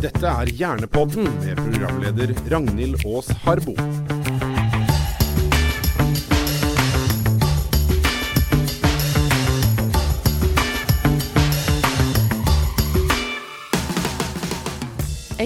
[0.00, 3.72] Dette er Hjernepodden med programleder Ragnhild Aas Harbo.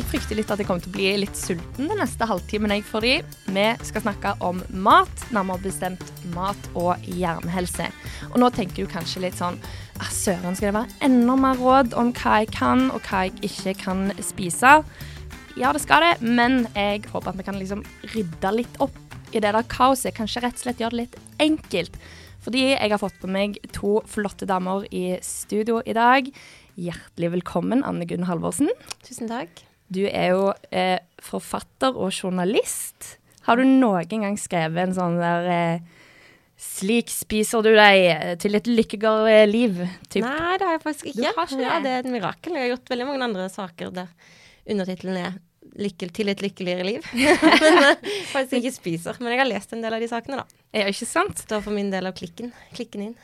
[0.01, 2.73] Jeg frykter litt at jeg kommer til å bli litt sulten den neste halvtimen.
[2.73, 3.11] Jeg, får i.
[3.53, 7.91] vi skal snakke om mat, nærmere bestemt mat og hjernehelse.
[8.31, 9.59] Og nå tenker du kanskje litt sånn
[10.01, 13.37] ah, Søren, skal det være enda mer råd om hva jeg kan og hva jeg
[13.51, 14.79] ikke kan spise?
[15.61, 17.85] Ja, det skal det, men jeg håper at vi kan liksom
[18.17, 18.97] rydde litt opp
[19.37, 20.17] i det der kaoset.
[20.17, 22.05] Kanskje rett og slett gjøre det litt enkelt.
[22.41, 26.33] Fordi jeg har fått på meg to flotte damer i studio i dag.
[26.81, 28.73] Hjertelig velkommen, Anne Gunn Halvorsen.
[29.05, 29.69] Tusen takk.
[29.91, 33.17] Du er jo eh, forfatter og journalist.
[33.49, 35.97] Har du noen gang skrevet en sånn der eh,
[36.61, 39.79] Slik spiser du deg eh, til et lykkeligere liv?
[40.13, 40.27] Typ.
[40.27, 41.23] Nei, det har jeg faktisk ikke.
[41.23, 41.65] Du har ikke det?
[41.65, 42.57] Ja, det er et mirakel.
[42.57, 44.11] Jeg har gjort veldig mange andre saker der
[44.71, 45.39] undertittelen er
[45.81, 47.07] lykke, 'Til et lykkeligere liv'.
[47.63, 49.17] men eh, faktisk ikke spiser.
[49.21, 50.63] Men jeg har lest en del av de sakene, da.
[50.77, 51.41] Ja, ikke sant?
[51.47, 52.53] Står for min del av klikken.
[52.77, 53.17] Klikken inn.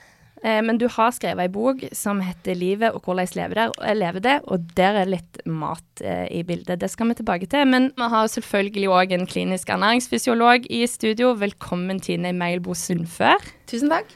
[0.47, 4.44] Eh, men du har skrevet ei bok som heter 'Livet og hvordan jeg lever, det',
[4.47, 6.78] og der er litt mat eh, i bildet.
[6.78, 7.66] Det skal vi tilbake til.
[7.66, 11.34] Men vi har selvfølgelig òg en klinisk ernæringsfysiolog i studio.
[11.34, 13.42] Velkommen, Tine Meilbo Sundfør.
[13.67, 14.06] Tusen takk.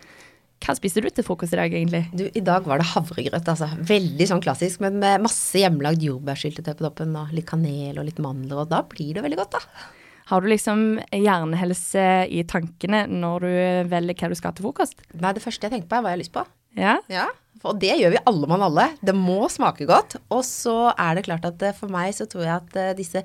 [0.60, 2.04] Hva spiste du til frokost i dag, egentlig?
[2.12, 3.70] Du, I dag var det havregrøt, altså.
[3.80, 8.20] Veldig sånn klassisk, men med masse hjemmelagd jordbærsyltetøy på toppen, og litt kanel og litt
[8.20, 9.88] mandler, og da blir det veldig godt, da.
[10.30, 13.54] Har du liksom hjernehelse i tankene når du
[13.90, 15.00] velger hva du skal til frokost?
[15.18, 16.44] Nei, det første jeg tenker på er hva jeg har lyst på.
[16.78, 16.98] Ja?
[17.10, 17.28] Ja,
[17.60, 18.86] og det gjør vi alle mann alle.
[19.04, 20.16] Det må smake godt.
[20.32, 23.20] Og så er det klart at eh, for meg så tror jeg at eh, disse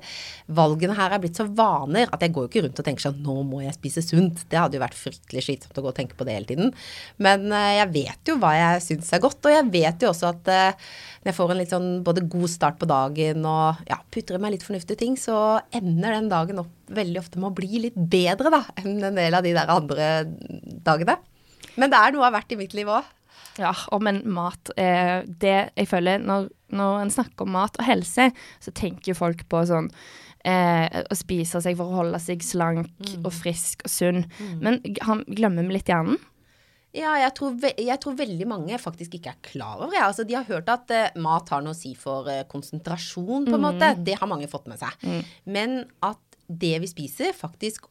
[0.58, 3.22] valgene her er blitt så vaner at jeg går jo ikke rundt og tenker sånn
[3.24, 4.44] nå må jeg spise sunt.
[4.52, 6.74] Det hadde jo vært fryktelig slitsomt å gå og tenke på det hele tiden.
[7.22, 10.34] Men eh, jeg vet jo hva jeg syns er godt, og jeg vet jo også
[10.34, 14.36] at når jeg får en litt sånn både god start på dagen og ja, putter
[14.36, 17.86] i meg litt fornuftige ting, så ender den dagen opp veldig ofte med å bli
[17.88, 20.10] litt bedre da enn en del av de der andre
[20.86, 21.16] dagene.
[21.80, 23.08] Men det er noe av hvert i mitt liv òg.
[23.60, 27.86] Ja, og men mat eh, Det jeg føler Når, når en snakker om mat og
[27.88, 28.30] helse,
[28.60, 29.90] så tenker folk på sånn
[30.46, 34.24] eh, å spise seg for å holde seg slank og frisk og sunn.
[34.62, 36.18] Men han, glemmer vi litt hjernen?
[36.96, 40.00] Ja, jeg tror, jeg tror veldig mange faktisk ikke er klar over det.
[40.00, 43.58] Altså, de har hørt at eh, mat har noe å si for eh, konsentrasjon, på
[43.58, 43.92] en måte.
[44.00, 45.10] Det har mange fått med seg.
[45.44, 47.90] Men at det vi spiser, faktisk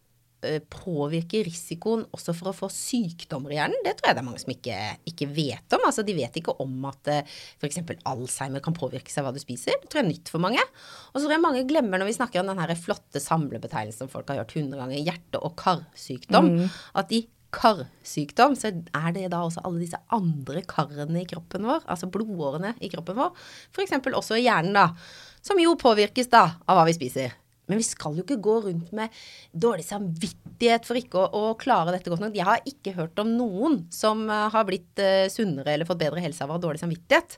[0.72, 4.41] påvirker risikoen også for å få sykdommer i hjernen, det tror jeg det er mange
[4.44, 4.79] som ikke,
[5.11, 5.85] ikke vet om.
[5.88, 7.81] Altså, de vet ikke om at uh, f.eks.
[8.07, 9.78] Alzheimer kan påvirke seg av hva du spiser.
[9.81, 10.63] Det tror jeg er nytt for mange.
[11.13, 14.29] Og så tror jeg mange glemmer når vi snakker om den flotte samlebetegnelsen som folk
[14.31, 16.51] har hørt hundre ganger, hjerte- og karsykdom,
[16.97, 21.85] at i karsykdom, så er det da også alle disse andre karene i kroppen vår,
[21.91, 23.31] altså blodårene i kroppen vår,
[23.72, 23.95] f.eks.
[24.11, 24.89] også i hjernen, da,
[25.45, 27.35] som jo påvirkes da av hva vi spiser.
[27.69, 29.13] Men vi skal jo ikke gå rundt med
[29.51, 32.37] dårlig samvittighet for ikke å, å klare dette godt nok.
[32.37, 36.23] Jeg har ikke hørt om noen som eh, har blitt eh, sunnere eller fått bedre
[36.23, 37.37] helse av å ha dårlig samvittighet.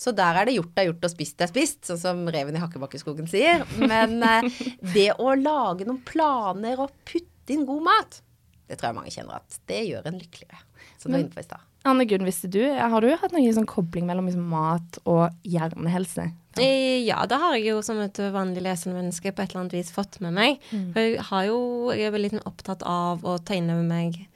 [0.00, 2.62] Så der er det gjort er gjort og spist er spist, sånn som reven i
[2.62, 3.66] Hakkebakkeskogen sier.
[3.78, 4.62] Men eh,
[4.96, 8.20] det å lage noen planer og putte inn god mat,
[8.68, 10.64] det tror jeg mange kjenner at det gjør en lykkeligere.
[10.98, 11.64] Som du var inne på i stad.
[11.88, 16.26] Anne Gunn, visste du, har du hatt noen sånn kobling mellom liksom, mat og hjernehelse?
[16.60, 19.72] Eh, Ja, det har jeg jo som et vanlig lesende menneske på et eller annet
[19.78, 20.58] vis fått med meg.
[20.92, 21.58] For jeg har jo,
[21.94, 24.26] jeg er veldig opptatt av å ta inn over meg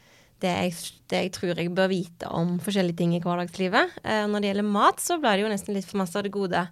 [0.42, 0.72] det jeg,
[1.08, 3.92] det jeg tror jeg bør vite om forskjellige ting i hverdagslivet.
[4.02, 6.32] Eh, når det gjelder mat, så blir det jo nesten litt for masse av det
[6.34, 6.64] gode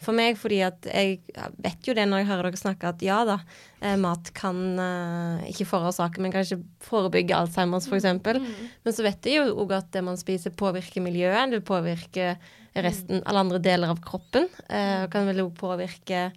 [0.00, 1.18] for meg, fordi at jeg
[1.60, 3.36] vet jo det når jeg hører dere snakke, at ja da,
[3.82, 8.00] eh, mat kan eh, ikke forårsake, men kanskje forebygge Alzheimers, f.eks.
[8.00, 11.52] eksempel Men så vet jeg jo òg at det man spiser, påvirker miljøet.
[11.52, 12.40] Det påvirker
[12.80, 14.48] resten, alle andre deler av kroppen.
[14.68, 16.30] Eh, og kan vel òg påvirke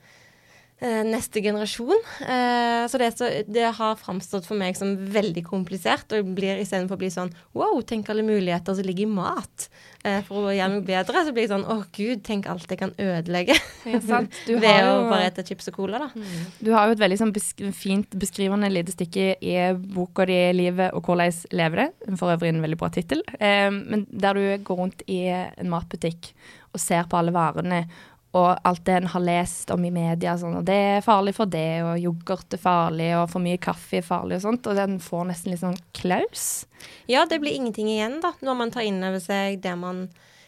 [1.07, 1.95] neste generasjon.
[2.27, 6.59] Eh, så, det, så det har framstått for meg som veldig komplisert, og jeg blir
[6.59, 9.67] istedenfor å bli sånn wow, tenk alle muligheter som ligger i mat.
[10.03, 12.81] Eh, for å gjøre noe bedre, så blir jeg sånn å gud, tenk alt jeg
[12.81, 13.55] kan ødelegge.
[14.09, 14.35] sant.
[14.47, 16.25] Du Ved jo, å bare spise chips og cola, da.
[16.59, 19.55] Du har jo et veldig sånn besk fint beskrivende lite stykke i
[19.95, 22.17] boka di 'Livet og hvordan lever det'.
[22.19, 23.23] For øvrig en veldig bra tittel.
[23.39, 26.33] Eh, men der du går rundt i en matbutikk
[26.73, 27.85] og ser på alle varene
[28.33, 30.33] og alt det en har lest om i media.
[30.41, 33.99] Sånn, og det er farlig for det, og yoghurt er farlig, og for mye kaffe
[33.99, 34.69] er farlig og sånt.
[34.69, 36.65] Og den får nesten litt sånn klaus.
[37.11, 40.07] Ja, det blir ingenting igjen, da, når man tar inn over seg det man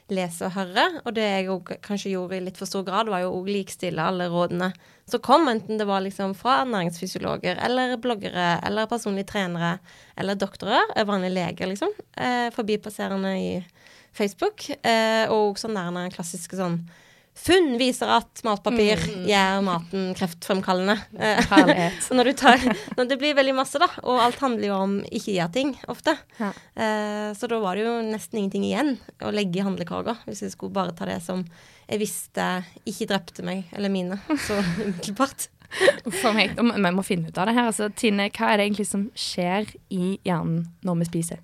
[0.10, 0.98] leser og hører.
[1.06, 4.02] Og det jeg jo kanskje gjorde i litt for stor grad, var jo å likestille
[4.02, 4.72] alle rådene
[5.06, 9.76] som kom, enten det var liksom fra ernæringsfysiologer eller bloggere eller personlige trenere
[10.18, 13.52] eller doktorer, vanlige leger, liksom, eh, forbipasserende i
[14.16, 16.80] Facebook, eh, og sånn der klassiske sånn
[17.36, 20.96] funn viser at matpapir gjør maten kreftfremkallende.
[21.20, 22.62] Eh, så når du tar
[22.98, 26.52] Når det blir veldig masse, da, og alt handler jo om ikke-gjør-ting ofte, Ja.
[26.76, 30.52] eh, så da var det jo nesten ingenting igjen å legge i handlekorga, hvis jeg
[30.56, 31.44] skulle bare ta det som
[31.90, 32.46] jeg visste
[32.88, 34.18] ikke drepte meg eller mine
[34.48, 35.50] så umiddelbart.
[36.22, 37.68] For meg, Vi må finne ut av det her.
[37.68, 41.40] Altså, Tine, hva er det egentlig som skjer i hjernen når vi spiser?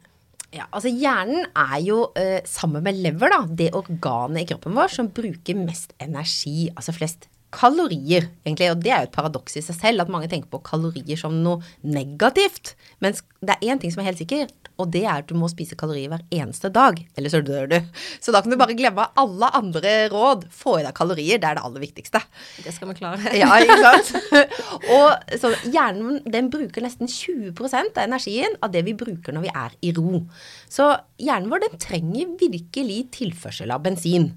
[0.51, 4.91] Ja, altså Hjernen er jo, eh, sammen med lever, da, det organet i kroppen vår
[4.91, 8.71] som bruker mest energi, altså flest kalorier, egentlig.
[8.71, 11.35] Og det er jo et paradoks i seg selv, at mange tenker på kalorier som
[11.43, 12.73] noe negativt.
[13.03, 15.49] Mens det er én ting som er helt sikkert, og det er at du må
[15.51, 16.97] spise kalorier hver eneste dag.
[17.17, 17.77] Eller så dør du.
[18.23, 20.47] Så da kan du bare glemme alle andre råd.
[20.55, 22.23] Få i deg kalorier, det er det aller viktigste.
[22.63, 23.35] Det skal vi klare.
[23.37, 24.11] Ja, ikke sant?
[24.97, 29.55] og så hjernen den bruker nesten 20% av energien av det vi bruker når vi
[29.65, 30.23] er i ro.
[30.71, 34.31] Så hjernen vår den trenger virkelig tilførsel av bensin.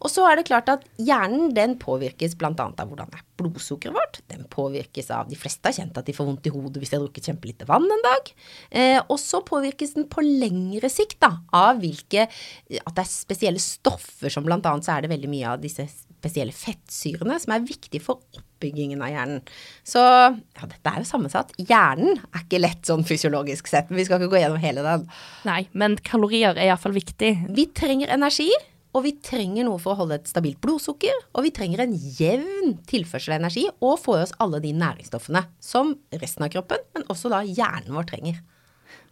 [0.00, 2.52] Og så er det klart at hjernen den påvirkes bl.a.
[2.56, 4.20] av hvordan er blodsukkeret vårt.
[4.32, 6.98] Den påvirkes av De fleste har kjent at de får vondt i hodet hvis de
[6.98, 8.30] har drukket kjempelite vann en dag.
[8.70, 13.62] Eh, og så påvirkes den på lengre sikt da, av hvilke At det er spesielle
[13.62, 14.60] stoffer som bl.a.
[14.60, 15.88] så er det veldig mye av disse
[16.20, 19.44] spesielle fettsyrene som er viktige for oppbyggingen av hjernen.
[19.86, 21.54] Så ja, dette er jo sammensatt.
[21.60, 25.06] Hjernen er ikke lett sånn fysiologisk sett, men vi skal ikke gå gjennom hele den.
[25.48, 27.32] Nei, men kalorier er iallfall viktig.
[27.56, 28.50] Vi trenger energi,
[28.90, 31.14] og vi trenger noe for å holde et stabilt blodsukker.
[31.36, 35.44] Og vi trenger en jevn tilførsel av energi og få i oss alle de næringsstoffene
[35.62, 38.40] som resten av kroppen, men også da hjernen vår trenger.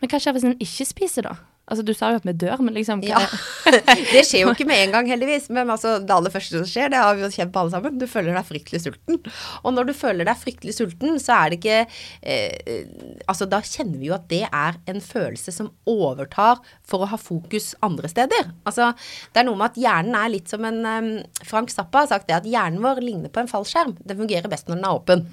[0.00, 1.38] Men hva skjer hvis en ikke spiser, da?
[1.68, 3.20] Altså, Du sa jo at vi dør, men liksom Ja.
[4.14, 5.50] det skjer jo ikke med en gang, heldigvis.
[5.52, 7.98] Men altså, det aller første som skjer, det har vi jo kjent på alle sammen.
[8.00, 9.20] Du føler deg fryktelig sulten.
[9.62, 11.80] Og når du føler deg fryktelig sulten, så er det ikke
[12.22, 12.86] eh,
[13.28, 17.18] Altså, da kjenner vi jo at det er en følelse som overtar for å ha
[17.20, 18.50] fokus andre steder.
[18.68, 18.90] Altså,
[19.34, 21.10] det er noe med at hjernen er litt som en um,
[21.46, 23.96] Frank Zappa har sagt det, at hjernen vår ligner på en fallskjerm.
[24.08, 25.24] Den fungerer best når den er åpen.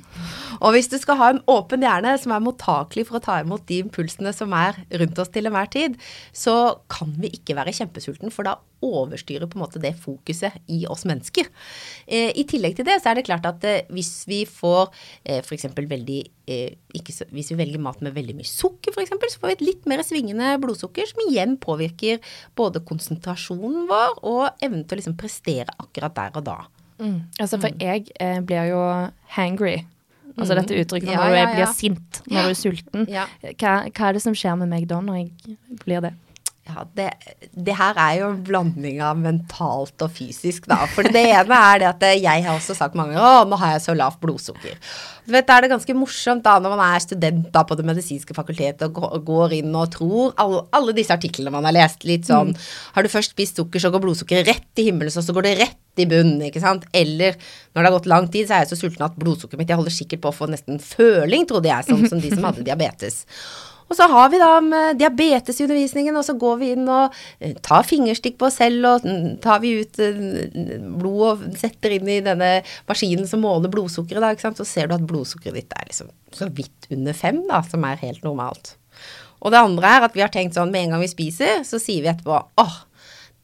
[0.60, 3.66] Og hvis du skal ha en åpen hjerne som er mottakelig for å ta imot
[3.72, 6.00] de impulsene som er rundt oss til enhver tid,
[6.36, 10.84] så kan vi ikke være kjempesulten, for da overstyrer på en måte det fokuset i
[10.92, 11.50] oss mennesker.
[12.08, 14.92] Eh, I tillegg til det så er det klart at eh, hvis vi får
[15.26, 15.68] eh, f.eks.
[15.76, 19.64] veldig ikke Hvis vi velger mat med veldig mye sukker f.eks., så får vi et
[19.66, 22.20] litt mer svingende blodsukker, som igjen påvirker
[22.56, 26.58] både konsentrasjonen vår og evnen til å liksom prestere akkurat der og da.
[27.02, 27.18] Mm.
[27.42, 28.84] Altså, for jeg eh, blir jo
[29.36, 29.80] hangry.
[30.36, 33.06] Altså dette uttrykket når du ja, er- blir sint, når du er sulten.
[33.10, 33.26] Ja.
[33.56, 36.14] Hva, hva er det som skjer med meg da, når jeg blir det?
[36.66, 37.12] Ja, det,
[37.54, 40.80] det her er jo en blanding av mentalt og fysisk, da.
[40.90, 43.76] For det ene er det at jeg har også sagt mange ganger å, nå har
[43.76, 44.80] jeg så lavt blodsukker.
[45.28, 47.86] Du vet, Da er det ganske morsomt da når man er student da på Det
[47.86, 52.26] medisinske fakultetet og går inn og tror alle, alle disse artiklene man har lest, litt
[52.30, 52.56] sånn
[52.98, 56.02] Har du først spist sukker, så går blodsukkeret rett i himmelen, så går det rett
[56.02, 56.90] i bunnen, ikke sant.
[56.98, 59.70] Eller når det har gått lang tid, så er jeg så sulten at blodsukkeret mitt
[59.70, 62.66] Jeg holder sikkert på å få nesten føling, trodde jeg, sånn som de som hadde
[62.70, 63.22] diabetes.
[63.86, 67.86] Og så har vi da med diabetes og så går vi inn og eh, tar
[67.86, 72.22] fingerstikk på oss selv, og mm, tar vi ut eh, blod og setter inn i
[72.26, 72.50] denne
[72.90, 74.62] maskinen som måler blodsukkeret, da, ikke sant.
[74.62, 78.02] Så ser du at blodsukkeret ditt er liksom så vidt under fem, da, som er
[78.02, 78.74] helt normalt.
[79.46, 81.80] Og det andre er at vi har tenkt sånn, med en gang vi spiser, så
[81.82, 82.78] sier vi etterpå åh,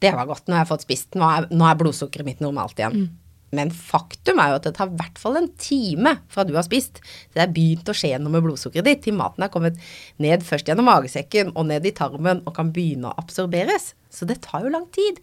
[0.02, 2.80] det var godt, nå har jeg fått spist, nå er, nå er blodsukkeret mitt normalt
[2.80, 3.04] igjen.
[3.52, 6.64] Men faktum er jo at det tar i hvert fall en time fra du har
[6.64, 7.02] spist.
[7.02, 9.76] til det er begynt å skje noe med blodsukkeret ditt til maten er kommet
[10.22, 13.92] ned først gjennom magesekken og ned i tarmen og kan begynne å absorberes.
[14.08, 15.20] Så det tar jo lang tid.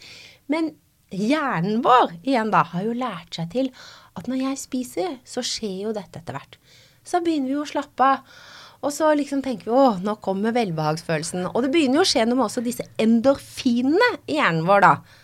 [0.49, 0.75] Men
[1.09, 3.71] hjernen vår igjen da har jo lært seg til
[4.19, 6.59] at når jeg spiser, så skjer jo dette etter hvert.
[7.01, 8.39] Så begynner vi jo å slappe av.
[8.79, 11.49] Og så liksom tenker vi å, nå kommer velbehagsfølelsen.
[11.51, 15.18] Og det begynner jo å skje noe med også disse endorfinene i hjernen vår, da.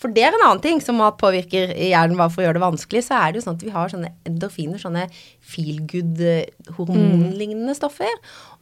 [0.00, 2.62] For det er en annen ting som mat påvirker hjernen bare for å gjøre det
[2.64, 3.02] vanskelig.
[3.04, 5.02] Så er det jo sånn at vi har sånne endorfiner, sånne
[5.44, 8.14] feel good-hormonlignende stoffer.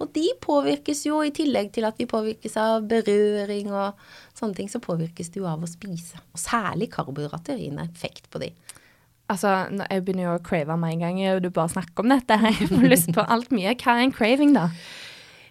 [0.02, 4.02] Og de påvirkes jo i tillegg til at vi påvirkes av berøring og
[4.38, 6.18] sånne ting, så påvirkes det jo av å spise.
[6.34, 8.50] Og særlig karbohydrater gir en effekt på de.
[9.30, 12.34] Altså, Jeg begynner jo å crave med en gang, og du bare snakker om dette.
[12.48, 13.76] Jeg får lyst på alt mye.
[13.78, 14.72] Hva er en craving, da?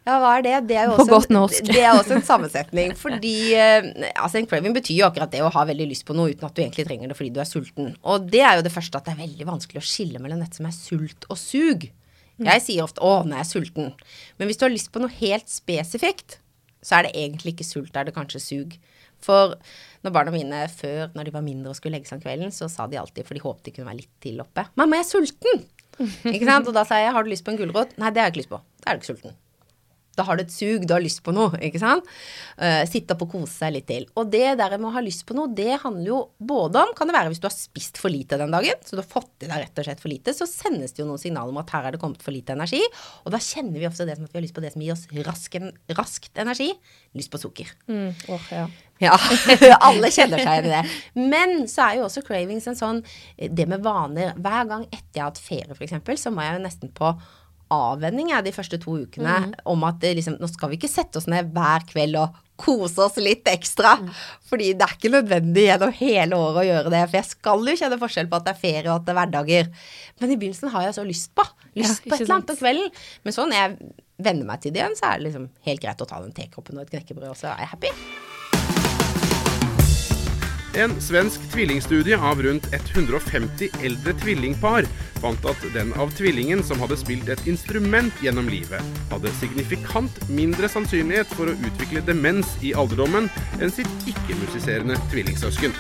[0.08, 0.56] Ja, hva er det?
[0.70, 2.94] Det er jo også, en, det er også en sammensetning.
[2.96, 6.32] Fordi eh, altså en craving betyr jo akkurat det å ha veldig lyst på noe
[6.32, 7.90] uten at du egentlig trenger det fordi du er sulten.
[8.08, 10.62] Og det er jo det første at det er veldig vanskelig å skille mellom dette
[10.62, 11.90] som er sult og sug.
[12.38, 13.94] Jeg sier ofte 'å, nå er jeg sulten'.
[14.38, 16.38] Men hvis du har lyst på noe helt spesifikt,
[16.86, 18.76] så er det egentlig ikke sult, da er det kanskje sug.
[19.20, 19.58] For
[20.06, 22.70] når barna mine før, når de var mindre og skulle legge seg om kvelden, så
[22.70, 25.12] sa de alltid, for de håpet de kunne være litt til oppe 'Mamma, jeg er
[25.12, 25.66] sulten'.
[26.36, 26.70] ikke sant?
[26.70, 27.98] Og da sa jeg 'har du lyst på en gulrot'?
[27.98, 28.62] Nei, det har jeg ikke lyst på.
[28.86, 29.36] Da er du ikke sulten.
[30.18, 32.08] Da har du et sug, du har lyst på noe, ikke sant.
[32.58, 34.08] Uh, sitte opp og kose seg litt til.
[34.18, 37.10] Og det der med å ha lyst på noe, det handler jo både om Kan
[37.10, 39.50] det være hvis du har spist for lite den dagen, så du har fått i
[39.50, 41.88] deg rett og slett for lite, så sendes det jo noen signaler om at her
[41.88, 42.82] er det kommet for lite energi.
[43.26, 44.96] Og da kjenner vi ofte det som at vi har lyst på det som gir
[44.96, 46.72] oss rasken, raskt energi.
[47.18, 47.72] Lyst på sukker.
[47.90, 48.12] Mm.
[48.34, 48.68] Oh, ja.
[49.02, 49.14] Ja,
[49.88, 50.84] alle kjenner seg igjen i det.
[51.30, 53.04] Men så er jo også cravings en sånn
[53.38, 56.64] Det med vaner Hver gang etter jeg har hatt ferie, f.eks., så må jeg jo
[56.64, 57.12] nesten på
[57.74, 59.54] avvenning jeg, de første to ukene mm.
[59.72, 63.04] om at det, liksom, nå skal vi ikke sette oss ned hver kveld og kose
[63.06, 63.96] oss litt ekstra.
[64.02, 64.10] Mm.
[64.50, 67.04] Fordi det er ikke nødvendig gjennom hele året å gjøre det.
[67.06, 69.20] For jeg skal jo kjenne forskjell på at det er ferie og at det er
[69.20, 69.70] hverdager.
[70.22, 71.46] Men i begynnelsen har jeg så lyst på.
[71.78, 73.04] Lyst ja, på et eller annet om kvelden.
[73.28, 73.92] Men så når jeg
[74.30, 76.80] venner meg til det igjen, så er det liksom helt greit å ta den tekoppen
[76.80, 77.94] og et knekkebrød, og så er jeg happy.
[80.76, 84.88] En svensk tvillingstudie av rundt 150 eldre tvillingpar
[85.22, 90.70] fant at den av tvillingen som hadde spilt et instrument gjennom livet, hadde signifikant mindre
[90.70, 93.32] sannsynlighet for å utvikle demens i alderdommen
[93.62, 95.74] enn sitt ikke-musiserende tvillingsøsken.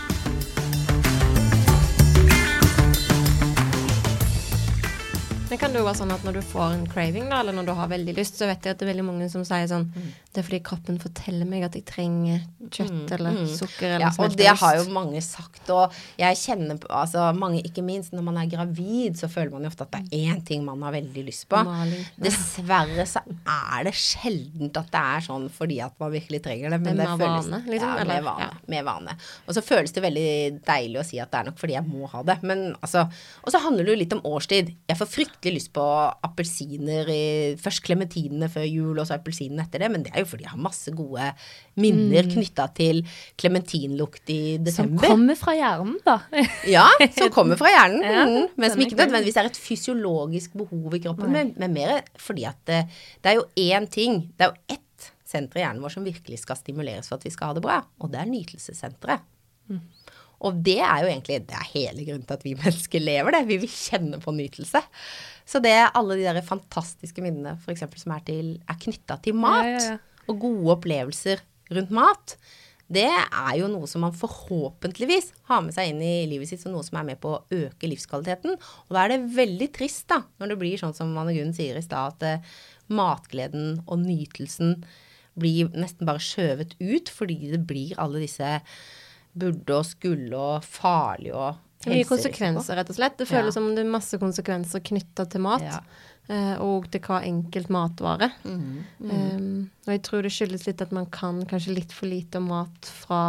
[5.58, 7.66] Men kan det jo være sånn at når du får en craving, da, eller når
[7.66, 9.88] du har veldig lyst, så vet jeg at det er veldig mange som sier sånn
[9.90, 10.10] mm.
[10.38, 13.14] Det er fordi kroppen forteller meg at jeg trenger kjøtt mm.
[13.16, 13.48] eller mm.
[13.58, 17.82] sukker eller ja, Og det har jo mange sagt, og jeg kjenner altså mange, ikke
[17.82, 20.62] minst når man er gravid, så føler man jo ofte at det er én ting
[20.68, 21.64] man har veldig lyst på.
[21.66, 22.06] Maling.
[22.22, 26.82] Dessverre så er det sjeldent at det er sånn fordi at man virkelig trenger det.
[26.86, 28.70] Men det, det føles vane, liksom, ja, med, vane, ja.
[28.76, 29.18] med vane.
[29.48, 30.30] Og så føles det veldig
[30.70, 32.38] deilig å si at det er nok fordi jeg må ha det.
[32.46, 33.08] Men altså
[33.42, 34.70] Og så handler det jo litt om årstid.
[34.86, 35.84] Jeg får fryktelig fryktelig lyst på
[36.26, 37.08] appelsiner
[37.62, 39.90] Først klementinene før jul, og så appelsinene etter det.
[39.92, 41.34] Men det er jo fordi jeg har masse gode
[41.76, 42.32] minner mm.
[42.34, 43.04] knytta til
[43.38, 45.06] klementinlukt i desember.
[45.06, 46.20] Som kommer fra hjernen, da.
[46.76, 48.04] ja, som kommer fra hjernen.
[48.04, 48.58] ja, mm.
[48.58, 52.60] Men som ikke nødvendigvis er et fysiologisk behov i kroppen, men, men, mer fordi at
[52.68, 52.84] det,
[53.22, 54.26] det er jo én ting.
[54.36, 57.34] Det er jo ett senter i hjernen vår som virkelig skal stimuleres for at vi
[57.34, 59.26] skal ha det bra, og det er nytelsessenteret.
[59.68, 59.82] Mm.
[60.46, 63.48] Og det er jo egentlig det er hele grunnen til at vi mennesker lever det.
[63.50, 64.84] Vi vil kjenne på nytelse.
[65.48, 67.86] Så det er alle de der fantastiske minnene f.eks.
[68.02, 70.24] som er, til, er knytta til mat, ja, ja, ja.
[70.28, 72.36] og gode opplevelser rundt mat,
[72.88, 76.72] det er jo noe som man forhåpentligvis har med seg inn i livet sitt som
[76.72, 78.56] noe som er med på å øke livskvaliteten.
[78.56, 81.76] Og da er det veldig trist, da, når det blir sånn som Anne Gunn sier
[81.76, 82.56] i stad, at uh,
[82.88, 84.80] matgleden og nytelsen
[85.38, 88.56] blir nesten bare skjøvet ut fordi det blir alle disse
[89.38, 93.18] burde og skulle og farlig og Mye konsekvenser, rett og slett.
[93.20, 93.58] Det føles ja.
[93.58, 95.66] som det er masse konsekvenser knytta til mat.
[95.66, 95.82] Ja.
[96.28, 98.32] Uh, og til hva enkelt matvare.
[98.44, 98.64] Mm.
[99.00, 99.12] Mm.
[99.12, 99.52] Um,
[99.88, 102.90] og jeg tror det skyldes litt at man kan kanskje litt for lite om mat
[103.06, 103.22] fra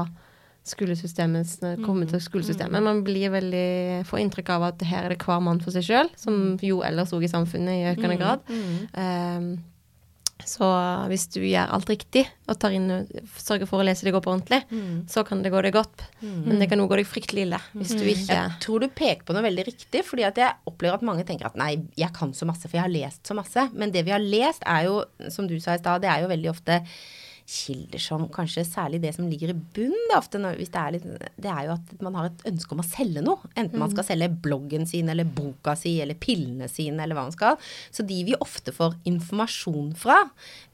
[0.69, 2.83] skolesystemet det kommer til skolesystemet.
[2.85, 6.11] Man blir veldig, får inntrykk av at her er det hver mann for seg sjøl,
[6.19, 8.45] som jo ellers òg i samfunnet i økende grad.
[8.93, 9.53] Um,
[10.47, 10.69] så
[11.11, 12.89] hvis du gjør alt riktig og tar inn,
[13.39, 15.07] sørger for å lese deg opp ordentlig, mm.
[15.11, 16.05] så kan det gå deg godt.
[16.23, 16.41] Mm.
[16.47, 18.11] Men det kan òg gå deg fryktelig ille hvis du mm.
[18.13, 21.51] ikke Jeg tror du peker på noe veldig riktig, fordi jeg opplever at mange tenker
[21.51, 23.69] at nei, jeg kan så masse, for jeg har lest så masse.
[23.75, 25.01] Men det vi har lest er jo,
[25.35, 26.83] som du sa i stad, det er jo veldig ofte
[27.49, 30.83] kilder som kanskje særlig det som ligger i bunn, det er, ofte når, hvis det,
[30.83, 31.07] er litt,
[31.41, 33.49] det er jo at man har et ønske om å selge noe.
[33.55, 34.09] Enten man skal mm.
[34.11, 37.57] selge bloggen sin eller boka si eller pillene sine eller hva man skal.
[37.95, 40.21] Så de vi ofte får informasjon fra,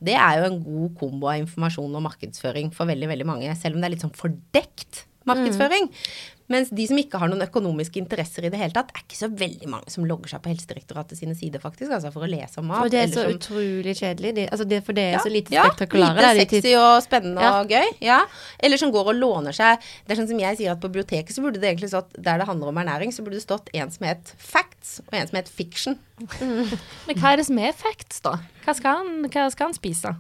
[0.03, 3.55] det er jo en god kombo av informasjon og markedsføring for veldig, veldig mange.
[3.61, 5.91] Selv om det er litt sånn fordekt markedsføring.
[5.91, 6.35] Mm.
[6.53, 9.31] Mens de som ikke har noen økonomiske interesser i det hele tatt, er ikke så
[9.33, 12.69] veldig mange som logger seg på Helsedirektoratet sine sider, faktisk, altså for å lese om
[12.69, 12.83] mat.
[12.83, 14.35] For det er så som, utrolig kjedelig.
[14.37, 16.21] De, altså det, for det er ja, så lite spektakulære.
[16.21, 17.55] Ja, lite sexy og spennende ja.
[17.63, 17.95] og gøy.
[18.05, 18.21] Ja.
[18.61, 21.33] Eller som går og låner seg Det er sånn som jeg sier at på biblioteket
[21.33, 23.95] så burde det egentlig stått, der det handler om ernæring, så burde det stått en
[23.95, 25.97] som het facts, og en som het fiction.
[26.45, 26.77] Mm.
[27.09, 28.37] Men hva er det som er facts, da?
[28.67, 30.13] Hva skal han, hva skal han spise?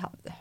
[0.00, 0.34] Ja, det,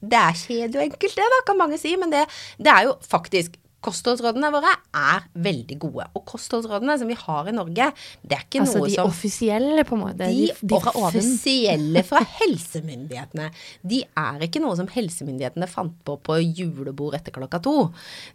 [0.00, 1.94] det er kjedelig enkelt, det, da, kan mange si.
[2.00, 2.26] Men det,
[2.58, 6.04] det er jo faktisk Kostholdsrådene våre er veldig gode.
[6.12, 7.86] Og kostholdsrådene som vi har i Norge,
[8.20, 10.28] det er ikke altså noe som Altså de offisielle, på en måte?
[10.28, 13.48] De, de, de fra offisielle fra helsemyndighetene.
[13.80, 17.76] De er ikke noe som helsemyndighetene fant på på julebord etter klokka to.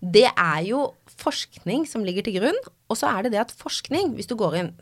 [0.01, 0.87] Det er jo
[1.21, 2.57] forskning som ligger til grunn.
[2.89, 4.73] Og så er det det at forskning, hvis du går inn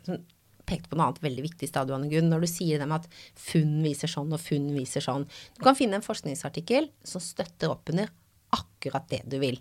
[0.68, 4.10] pekte på noe annet veldig viktig stadion, Gunn, når du sier dem at funn viser
[4.10, 5.28] sånn og funn viser sånn.
[5.56, 8.10] Du kan finne en forskningsartikkel som støtter opp under
[8.54, 9.58] akkurat det du vil.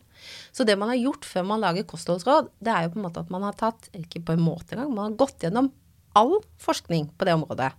[0.52, 3.24] Så det man har gjort før man lager kostholdsråd, det er jo på en måte
[3.24, 5.72] at man har tatt, ikke på en måte engang, man har gått gjennom
[6.14, 7.72] all forskning på det området.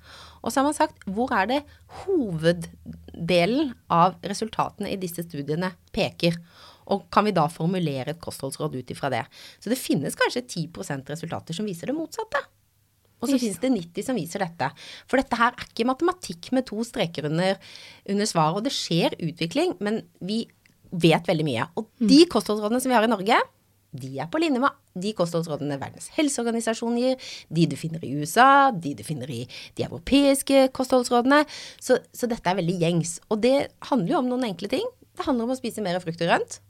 [0.43, 1.61] Og så har man sagt hvor er det
[2.03, 6.41] hoveddelen av resultatene i disse studiene peker.
[6.91, 9.23] Og kan vi da formulere et kostholdsråd ut ifra det.
[9.63, 12.43] Så det finnes kanskje 10% resultater som viser det motsatte.
[13.23, 14.69] Og så finnes det 90 som viser dette.
[15.09, 17.57] For dette her er ikke matematikk med to streker under,
[18.11, 18.61] under svaret.
[18.61, 20.45] Og det skjer utvikling, men vi
[20.95, 21.69] vet veldig mye.
[21.81, 23.39] Og de kostholdsrådene som vi har i Norge,
[23.95, 28.71] de er på linje med de kostholdsrådene Verdens helseorganisasjon gir, de du finner i USA,
[28.71, 29.45] de du finner i
[29.79, 31.45] de europeiske kostholdsrådene.
[31.83, 33.17] Så, så dette er veldig gjengs.
[33.31, 33.57] Og det
[33.91, 34.87] handler jo om noen enkle ting.
[35.15, 36.61] Det handler om å spise mer frukt og grønt.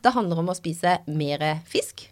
[0.00, 2.06] Det handler om å spise mer fisk.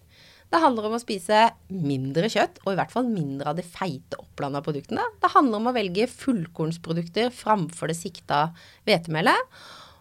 [0.49, 4.17] Det handler om å spise mindre kjøtt, og i hvert fall mindre av de feite,
[4.17, 5.05] opplanda produktene.
[5.21, 8.47] Det handler om å velge fullkornsprodukter framfor det sikta
[8.89, 9.59] hvetemelet.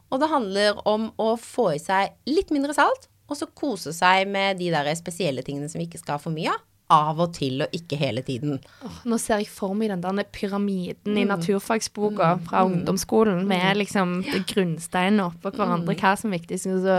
[0.08, 4.30] Og det handler om å få i seg litt mindre salt, og så kose seg
[4.32, 6.64] med de der spesielle tingene som vi ikke skal ha for mye av.
[6.96, 8.62] Av og til, og ikke hele tiden.
[8.88, 14.22] Oh, nå ser jeg for meg den der pyramiden i naturfagsboka fra ungdomsskolen med liksom
[14.54, 16.96] grunnsteinene oppå hverandre, hva som er viktigst, og så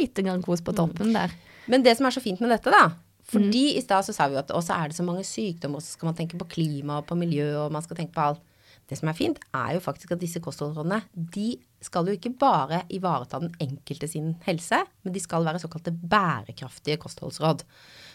[0.00, 1.36] litt grann kos på toppen der.
[1.68, 2.88] Men det som er så fint med dette, da
[3.28, 5.84] Fordi i stad så sa vi jo at også er det så mange sykdommer, og
[5.84, 8.44] så skal man tenke på klima og på miljø, og man skal tenke på alt.
[8.88, 12.80] Det som er fint, er jo faktisk at disse kostholdsrådene, de skal jo ikke bare
[12.88, 17.66] ivareta den enkelte sin helse, men de skal være såkalte bærekraftige kostholdsråd.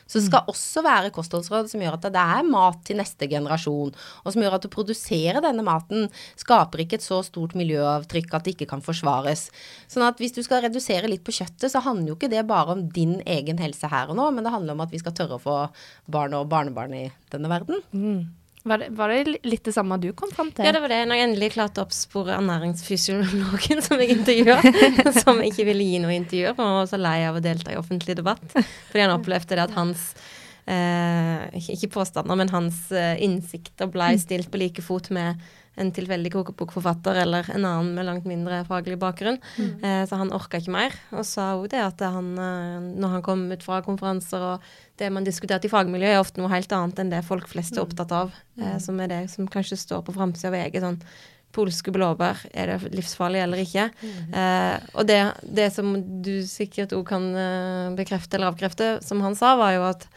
[0.08, 3.94] Så det skal også være kostholdsråd som gjør at det er mat til neste generasjon,
[3.96, 8.46] og som gjør at å produsere denne maten skaper ikke et så stort miljøavtrykk at
[8.46, 9.48] det ikke kan forsvares.
[9.92, 12.76] Sånn at hvis du skal redusere litt på kjøttet, så handler jo ikke det bare
[12.78, 15.40] om din egen helse her og nå, men det handler om at vi skal tørre
[15.40, 15.58] å få
[16.12, 17.84] barn og barnebarn i denne verden.
[18.64, 20.64] Var det, var det litt det samme du kom fram til?
[20.64, 21.02] Ja, det var det.
[21.10, 24.60] Når jeg endelig klarte å oppspore ernæringsfysiologen som jeg intervjua,
[25.24, 27.80] som ikke ville gi noe intervjuer, for han var så lei av å delta i
[27.80, 28.46] offentlig debatt.
[28.54, 30.14] Fordi han opplevde det at hans
[30.68, 35.36] ikke- Ikke påstander, men hans eh, innsikter ble stilt på like fot med
[35.76, 39.40] en tilfeldig kokebokforfatter eller en annen med langt mindre faglig bakgrunn.
[39.84, 40.92] Eh, så han orka ikke mer.
[41.12, 44.62] Og sa òg det at han, eh, når han kom ut fra konferanser og
[44.98, 47.82] det man diskuterte i fagmiljøet, er ofte noe helt annet enn det folk flest er
[47.82, 48.32] opptatt av.
[48.62, 50.80] Eh, som er det som kanskje står på framsida av VG.
[50.80, 51.02] sånn
[51.54, 53.92] Polske blåbær, er det livsfarlig eller ikke?
[54.34, 59.36] Eh, og det, det som du sikkert òg kan eh, bekrefte eller avkrefte, som han
[59.36, 60.08] sa, var jo at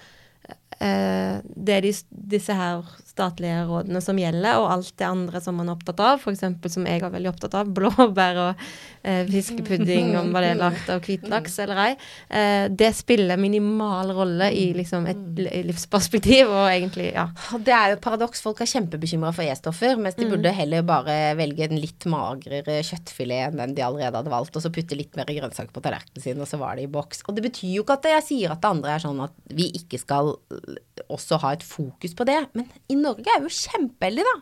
[0.81, 2.83] eh, det de, disse her
[3.17, 6.45] statlige rådene som gjelder, og alt det andre som man er opptatt av, f.eks.
[6.75, 8.67] som jeg er veldig opptatt av, blåbær og
[9.03, 11.91] eh, fiskepudding, om hva det er lagt av hvitlaks eller ei,
[12.29, 17.29] eh, det spiller minimal rolle i liksom et livsperspektiv, og egentlig, ja.
[17.57, 18.43] Det er jo et paradoks.
[18.45, 23.51] Folk er kjempebekymra for E-stoffer, mens de burde heller bare velge en litt magrere kjøttfilet
[23.51, 26.41] enn den de allerede hadde valgt, og så putte litt mer grønnsaker på tallerkenen sin,
[26.43, 27.25] og så var det i boks.
[27.27, 29.69] Og det betyr jo ikke at jeg sier at det andre er sånn at vi
[29.79, 30.79] ikke skal øh,
[31.13, 32.39] også ha et fokus på det.
[32.57, 34.35] Men i Norge er jo kjempeheldig, da.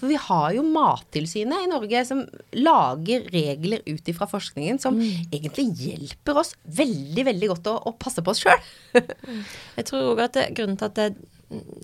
[0.00, 2.22] For vi har jo Mattilsynet i Norge som
[2.56, 8.24] lager regler ut ifra forskningen som egentlig hjelper oss veldig, veldig godt å, å passe
[8.24, 8.72] på oss sjøl.
[9.78, 11.12] Jeg tror òg at det, grunnen til at det,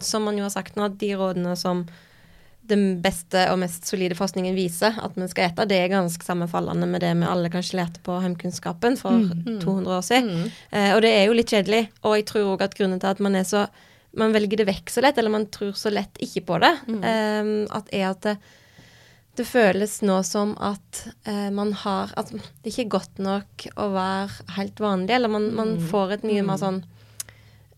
[0.04, 1.86] som man jo har sagt nå, at de rådene som
[2.66, 6.88] den beste og mest solide forskningen viser at vi skal ete, det er ganske sammenfallende
[6.90, 9.28] med det vi alle kanskje lærte på heimkunnskapen for
[9.62, 10.48] 200 år siden.
[10.70, 11.84] Eh, og det er jo litt kjedelig.
[12.02, 13.66] Og jeg tror òg at grunnen til at man er så
[14.16, 17.50] man velger det vekk så lett, eller man tror så lett ikke på det, eh,
[17.76, 18.36] at er at det,
[19.36, 23.88] det føles nå som at uh, man har At det ikke er godt nok å
[23.92, 26.78] være helt vanlig, eller man, man får et mye mer sånn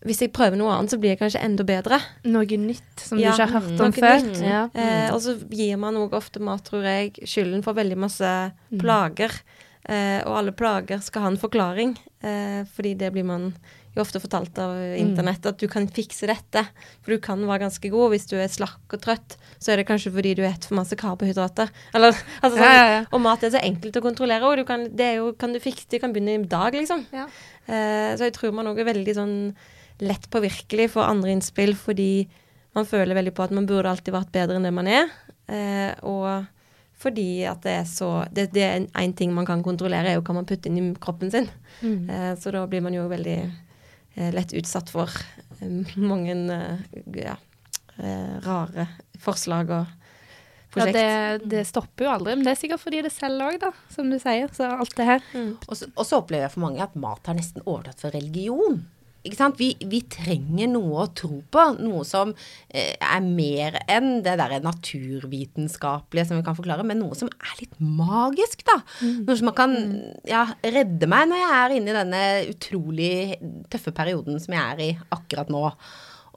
[0.07, 1.99] Hvis jeg prøver noe annet, så blir jeg kanskje enda bedre.
[2.23, 4.29] Noe nytt som Ja, du ikke har hørt om før?
[4.39, 4.61] Ja.
[4.71, 8.29] Eh, og så gir man òg ofte mat, tror jeg, skylden for veldig masse
[8.79, 9.35] plager.
[9.89, 13.47] Eh, og alle plager skal ha en forklaring, eh, fordi det blir man
[13.95, 16.61] jo ofte fortalt av internett, at du kan fikse dette.
[17.01, 18.13] For du kan være ganske god.
[18.13, 20.99] Hvis du er slakk og trøtt, så er det kanskje fordi du spiser for masse
[20.99, 21.71] karbohydrater.
[21.97, 23.01] Eller, altså, sånn, Ja, ja, ja.
[23.09, 25.97] Og mat er så enkelt å kontrollere, og kan, det jo, kan du fikse, du
[26.03, 27.07] kan begynne i dag, liksom.
[27.09, 29.35] Eh, så jeg tror man òg er veldig sånn
[30.05, 32.29] lett påvirkelig for andre innspill, fordi
[32.77, 35.09] man føler veldig på at man burde alltid vært bedre enn det man er.
[35.49, 36.45] Eh, og
[36.99, 40.23] fordi at det er så Det, det er én ting man kan kontrollere, er jo
[40.27, 41.47] hva man putter inn i kroppen sin.
[41.83, 43.37] Eh, så da blir man jo veldig
[44.17, 45.07] eh, lett utsatt for
[45.61, 46.81] eh, mange eh,
[47.23, 47.37] ja,
[47.97, 48.87] eh, rare
[49.19, 49.95] forslag og
[50.75, 53.71] Ja, det, det stopper jo aldri, men det er sikkert fordi det selger òg, da,
[53.89, 54.51] som du sier.
[54.53, 55.23] Så alt det her.
[55.73, 58.83] Så, og så opplever jeg for mange at mat har nesten overtatt for religion.
[59.27, 59.57] Ikke sant?
[59.59, 62.31] Vi, vi trenger noe å tro på, noe som
[62.71, 67.55] eh, er mer enn det der naturvitenskapelige som vi kan forklare, men noe som er
[67.59, 68.77] litt magisk, da.
[69.03, 69.75] Noe som man kan
[70.27, 73.11] ja, redde meg når jeg er inne i denne utrolig
[73.71, 75.65] tøffe perioden som jeg er i akkurat nå.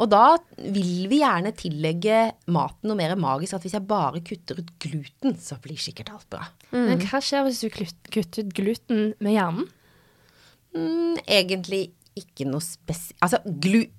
[0.02, 0.24] Og da
[0.58, 2.18] vil vi gjerne tillegge
[2.50, 6.28] maten noe mer magisk, at hvis jeg bare kutter ut gluten, så blir sikkert alt
[6.32, 6.48] bra.
[6.74, 9.68] Men hva skjer hvis du kutter ut gluten med hjernen?
[10.72, 12.01] Mm, egentlig ikke
[12.48, 13.38] noe spesielt Altså,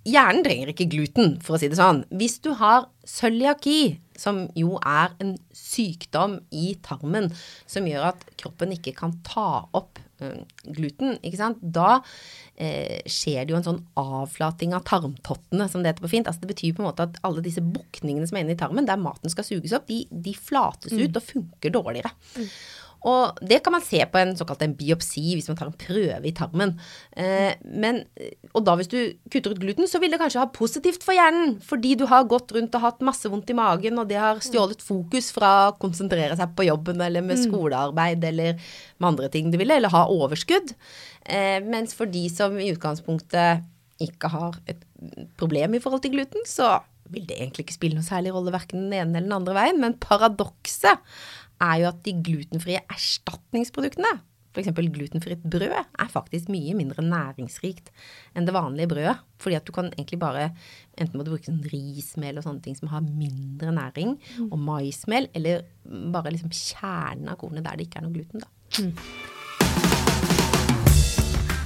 [0.06, 2.04] hjernen trenger ikke gluten, for å si det sånn.
[2.14, 7.32] Hvis du har cøliaki, som jo er en sykdom i tarmen
[7.66, 10.44] som gjør at kroppen ikke kan ta opp øh,
[10.76, 12.04] gluten, ikke sant, da
[12.56, 16.30] eh, skjer det jo en sånn avflating av tarmtottene, som det heter på fint.
[16.30, 18.88] Altså, det betyr på en måte at alle disse bukningene som er inne i tarmen,
[18.90, 22.14] der maten skal suges opp, de, de flates ut og funker dårligere.
[23.10, 26.30] Og det kan man se på en såkalt en biopsi, hvis man tar en prøve
[26.30, 26.76] i tarmen.
[27.20, 28.04] Eh, men,
[28.54, 28.98] og da hvis du
[29.32, 31.58] kutter ut gluten, så vil det kanskje ha positivt for hjernen.
[31.64, 34.84] Fordi du har gått rundt og hatt masse vondt i magen, og det har stjålet
[34.84, 39.60] fokus fra å konsentrere seg på jobben eller med skolearbeid eller med andre ting du
[39.60, 40.74] ville, eller ha overskudd.
[41.28, 43.68] Eh, mens for de som i utgangspunktet
[44.04, 44.82] ikke har et
[45.40, 46.80] problem i forhold til gluten, så
[47.14, 49.80] vil det egentlig ikke spille noe særlig rolle verken den ene eller den andre veien.
[49.82, 51.02] Men paradokset
[51.64, 54.14] er jo at de glutenfrie erstatningsproduktene,
[54.54, 54.70] f.eks.
[54.94, 57.90] glutenfritt brød, er faktisk mye mindre næringsrikt
[58.38, 59.16] enn det vanlige brødet.
[59.42, 60.52] Fordi at du kan egentlig bare
[60.94, 64.12] Enten må du bruke sånn rismel og sånne ting som har mindre næring,
[64.46, 65.64] og maismel, eller
[66.14, 68.50] bare liksom kjernen av kornet der det ikke er noe gluten, da.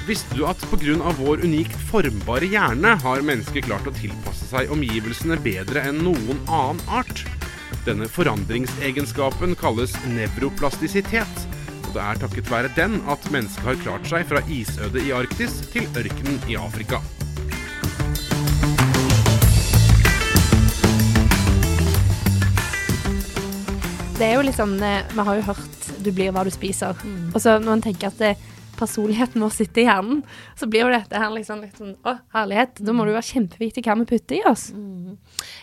[0.07, 1.11] Visste du at pga.
[1.19, 6.79] vår unikt formbare hjerne har mennesket klart å tilpasse seg omgivelsene bedre enn noen annen
[6.87, 7.25] art?
[7.87, 11.37] Denne forandringsegenskapen kalles nevroplastisitet.
[11.85, 15.61] Og det er takket være den at mennesket har klart seg fra isødet i Arktis
[15.71, 16.99] til ørkenen i Afrika.
[24.17, 26.99] Det er jo litt sånn Vi har jo hørt 'du blir hva du spiser'.
[27.33, 28.35] Og så når en tenker at det,
[28.77, 30.23] personligheten vår sitter i hjernen,
[30.59, 32.81] så blir jo dette her liksom sånn Å, herlighet.
[32.85, 34.67] Da må det jo være kjempeviktig hva vi putter i oss.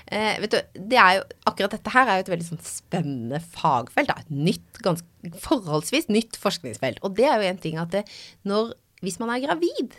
[0.07, 3.43] Eh, vet du, det er jo, akkurat dette her er jo et veldig sånn spennende
[3.55, 4.11] fagfelt.
[4.11, 4.21] Da.
[4.25, 7.03] Et nytt, ganske forholdsvis nytt forskningsfelt.
[7.07, 8.05] Og det er jo en ting at det,
[8.49, 8.75] når,
[9.05, 9.97] hvis man er gravid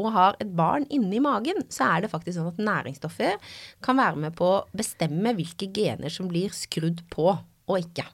[0.00, 3.36] og har et barn inni magen, så er det faktisk sånn at næringsstoffer
[3.84, 7.34] kan være med på å bestemme hvilke gener som blir skrudd på
[7.70, 8.06] og ikke.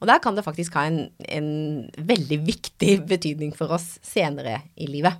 [0.00, 1.50] Og der kan det faktisk ha en, en
[1.96, 5.18] veldig viktig betydning for oss senere i livet.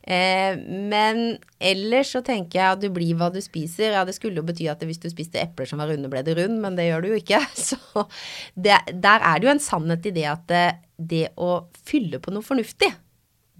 [0.00, 3.94] Eh, men ellers så tenker jeg at du blir hva du spiser.
[3.96, 6.36] Ja, det skulle jo bety at hvis du spiste epler som var runde, ble det
[6.38, 7.42] rund, men det gjør du jo ikke.
[7.68, 8.06] Så
[8.54, 10.66] det, der er det jo en sannhet i det at det,
[10.96, 12.92] det å fylle på noe fornuftig,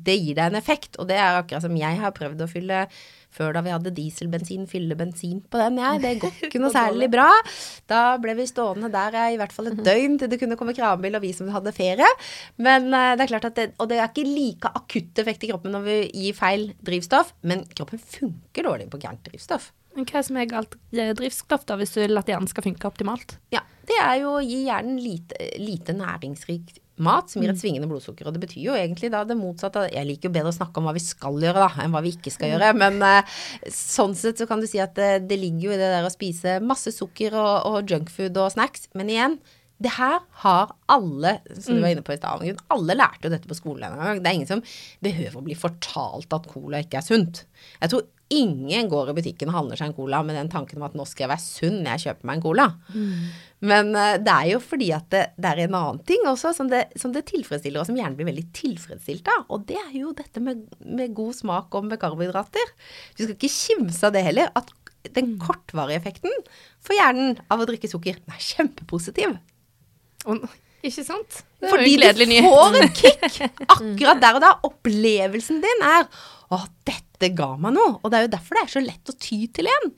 [0.01, 0.97] det gir deg en effekt.
[1.01, 2.85] Og det er akkurat som jeg har prøvd å fylle
[3.35, 6.03] før da vi hadde dieselbensin, fylle bensin på den, jeg.
[6.03, 7.29] Det går ikke noe særlig bra.
[7.91, 11.19] Da ble vi stående der i hvert fall et døgn til det kunne komme kranbil
[11.19, 12.09] og vi som hadde ferie.
[12.61, 15.53] Men eh, det er klart at det, Og det er ikke like akutt effekt i
[15.53, 19.71] kroppen når vi gir feil drivstoff, men kroppen funker dårlig på gærent drivstoff.
[19.97, 22.89] Men hva som er galt eh, drivstoff, da, hvis du vil at hjernen skal funke
[22.89, 23.39] optimalt?
[23.55, 27.89] Ja, det er jo å gi hjernen lite, lite næringsrik mat som gir et svingende
[27.91, 28.29] blodsukker.
[28.29, 29.87] Og det betyr jo egentlig da det motsatte.
[29.93, 32.13] Jeg liker jo bedre å snakke om hva vi skal gjøre, da, enn hva vi
[32.15, 32.73] ikke skal gjøre.
[32.79, 33.39] Men eh,
[33.73, 36.13] sånn sett så kan du si at det, det ligger jo i det der å
[36.13, 38.91] spise masse sukker og, og junkfood og snacks.
[38.99, 39.39] Men igjen,
[39.81, 43.49] det her har alle, som du var inne på i Gunn, alle lærte jo dette
[43.49, 44.19] på skolen en gang.
[44.21, 44.65] Det er ingen som
[45.01, 47.45] behøver å bli fortalt at cola ikke er sunt.
[47.81, 50.85] Jeg tror ingen går i butikken og handler seg en cola med den tanken om
[50.87, 52.67] at nå skal jeg være sunn når jeg kjøper meg en cola.
[53.71, 56.71] Men eh, det er jo fordi at det, det er en annen ting også som
[56.71, 59.49] det, som det tilfredsstiller, og som hjernen blir veldig tilfredsstilt av.
[59.51, 62.77] Og det er jo dette med, med god smak og med karbohydrater.
[63.17, 64.53] Du skal ikke kimse av det heller.
[64.55, 64.71] At
[65.17, 66.33] den kortvarige effekten
[66.85, 69.39] for hjernen av å drikke sukker den er kjempepositiv.
[70.29, 70.45] Og,
[70.87, 71.41] ikke sant?
[71.61, 74.53] Fordi du får en kick akkurat der og da.
[74.69, 76.07] Opplevelsen din er
[76.51, 77.99] å, dette ga meg noe.
[78.01, 79.91] Og det er jo derfor det er så lett å ty til igjen.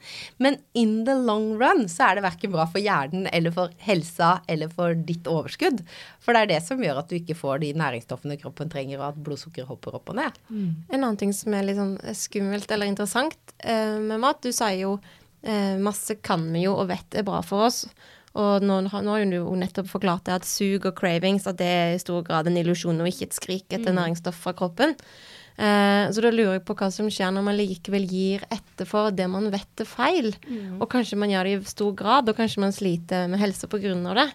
[0.42, 4.34] Men in the long run så er det verken bra for hjernen eller for helsa
[4.50, 5.84] eller for ditt overskudd.
[6.22, 9.12] For det er det som gjør at du ikke får de næringsstoffene kroppen trenger, og
[9.12, 10.42] at blodsukkeret hopper opp og ned.
[10.90, 14.82] En annen ting som er litt sånn skummelt eller interessant eh, med mat Du sier
[14.82, 14.96] jo
[15.46, 17.86] eh, masse kan vi jo og vet er bra for oss.
[18.38, 21.94] Og nå, nå har jo nettopp forklart det at sug og cravings at det er
[21.96, 24.96] i stor grad en illusjon og ikke et skrik etter næringsstoff fra kroppen.
[25.60, 29.12] Eh, så da lurer jeg på hva som skjer når man likevel gir etter for
[29.12, 30.30] det man vet er feil.
[30.80, 33.92] Og kanskje man gjør det i stor grad, og kanskje man sliter med helse pga.
[34.16, 34.28] det.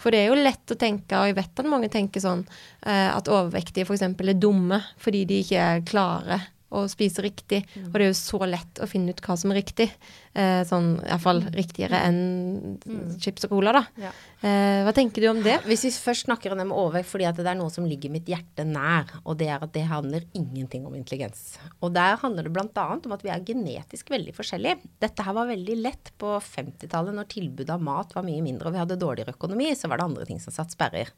[0.00, 2.46] For det er jo lett å tenke, og jeg vet at mange tenker sånn,
[2.86, 4.02] eh, at overvektige f.eks.
[4.02, 7.62] er dumme fordi de ikke klarer å spise riktig.
[7.86, 9.88] Og det er jo så lett å finne ut hva som er riktig.
[10.32, 12.78] Eh, sånn iallfall riktigere enn
[13.20, 13.82] chips og cola, da.
[14.00, 14.12] Ja.
[14.40, 15.58] Eh, hva tenker du om det?
[15.68, 18.12] Hvis vi først snakker om det med overvekt, fordi at det er noe som ligger
[18.14, 21.58] mitt hjerte nær, og det er at det handler ingenting om intelligens.
[21.84, 22.86] Og der handler det bl.a.
[22.96, 24.80] om at vi er genetisk veldig forskjellige.
[25.04, 28.76] Dette her var veldig lett på 50-tallet, når tilbudet av mat var mye mindre og
[28.76, 31.12] vi hadde dårligere økonomi, så var det andre ting som satt sperrer.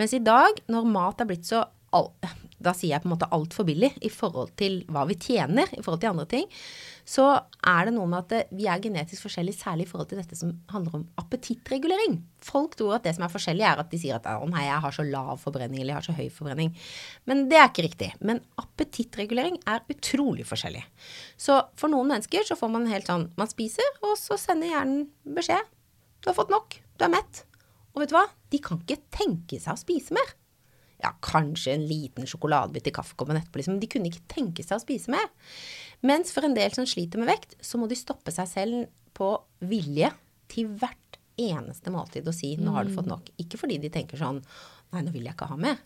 [0.00, 2.12] Mens i dag, når mat er blitt så all,
[2.56, 5.82] Da sier jeg på en måte altfor billig i forhold til hva vi tjener i
[5.82, 6.46] forhold til andre ting.
[7.06, 7.22] Så
[7.62, 10.54] er det noe med at vi er genetisk forskjellige, særlig i forhold til dette som
[10.72, 12.16] handler om appetittregulering.
[12.42, 14.96] Folk tror at det som er forskjellig, er at de sier at nei, jeg har
[14.96, 16.72] så lav forbrenning eller jeg har så høy forbrenning.
[17.30, 18.08] Men det er ikke riktig.
[18.18, 20.82] Men appetittregulering er utrolig forskjellig.
[21.38, 25.06] Så for noen mennesker så får man helt sånn Man spiser, og så sender hjernen
[25.36, 25.62] beskjed.
[26.24, 26.80] Du har fått nok.
[26.98, 27.44] Du er mett.
[27.94, 28.26] Og vet du hva?
[28.50, 30.34] De kan ikke tenke seg å spise mer
[31.02, 33.80] ja, kanskje en liten sjokoladebit i kaffekoppen etterpå, liksom.
[33.80, 35.28] De kunne ikke tenke seg å spise mer.
[36.06, 39.32] Mens for en del som sliter med vekt, så må de stoppe seg selv på
[39.68, 40.12] vilje
[40.52, 43.28] til hvert eneste måltid og si 'nå har du fått nok'.
[43.38, 44.40] Ikke fordi de tenker sånn
[44.92, 45.82] 'nei, nå vil jeg ikke ha mer'.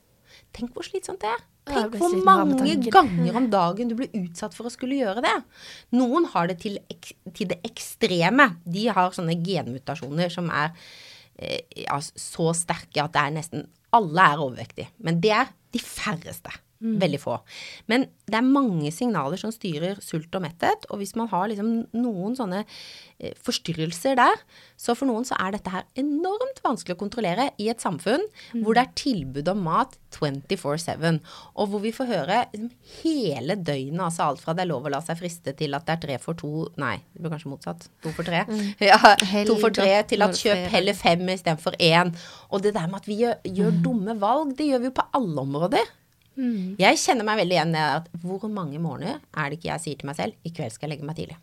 [0.54, 1.42] Tenk hvor slitsomt det er.
[1.66, 5.36] Tenk hvor mange ganger om dagen du blir utsatt for å skulle gjøre det.
[5.92, 6.78] Noen har det til,
[7.34, 8.56] til det ekstreme.
[8.64, 10.72] De har sånne genmutasjoner som er
[11.36, 15.80] eh, ja, så sterke at det er nesten alle er overvektige, men det er de
[15.82, 16.52] færreste.
[16.80, 16.96] Mm.
[17.02, 17.34] Veldig få.
[17.92, 21.72] Men det er mange signaler som styrer sult og metthet, og hvis man har liksom
[21.92, 24.40] noen sånne eh, forstyrrelser der,
[24.80, 28.62] så for noen så er dette her enormt vanskelig å kontrollere i et samfunn mm.
[28.62, 31.20] hvor det er tilbud om mat 24-7,
[31.60, 34.94] og hvor vi får høre liksom, hele døgnet, altså alt fra det er lov å
[34.96, 37.86] la seg friste til at det er tre for to Nei, det blir kanskje motsatt.
[38.04, 38.46] To for tre.
[38.48, 38.66] Mm.
[38.90, 38.98] Ja,
[39.46, 42.14] to for tre til at kjøp heller fem istedenfor én.
[42.48, 43.80] Og det der med at vi gjør, gjør mm.
[43.84, 45.96] dumme valg, det gjør vi jo på alle områder.
[46.40, 46.76] Mm.
[46.80, 50.00] Jeg kjenner meg veldig igjen i at hvor mange morgener er det ikke jeg sier
[50.00, 51.36] til meg selv i kveld skal jeg legge meg tidlig.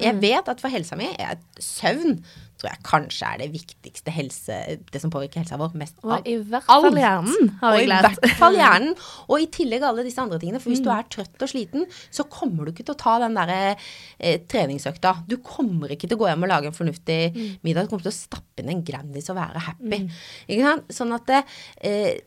[0.00, 0.22] Jeg mm.
[0.22, 2.20] vet at for helsa mi er søvn
[2.60, 4.58] tror jeg kanskje er det viktigste helse,
[4.92, 6.28] det som påvirker helsa vår mest av alt.
[6.28, 8.08] Og i hvert fall hjernen, har jeg lært.
[8.10, 8.94] Og i hvert fall hjernen.
[9.26, 10.60] Og i tillegg alle disse andre tingene.
[10.62, 10.86] For hvis mm.
[10.88, 14.40] du er trøtt og sliten, så kommer du ikke til å ta den derre eh,
[14.50, 15.14] treningsøkta.
[15.30, 17.48] Du kommer ikke til å gå hjem og lage en fornuftig mm.
[17.66, 17.88] middag.
[17.88, 20.02] Du kommer til å stappe inn en Grandis og være happy.
[20.04, 20.20] Mm.
[20.50, 20.94] Ikke sant?
[21.00, 22.20] Sånn at eh,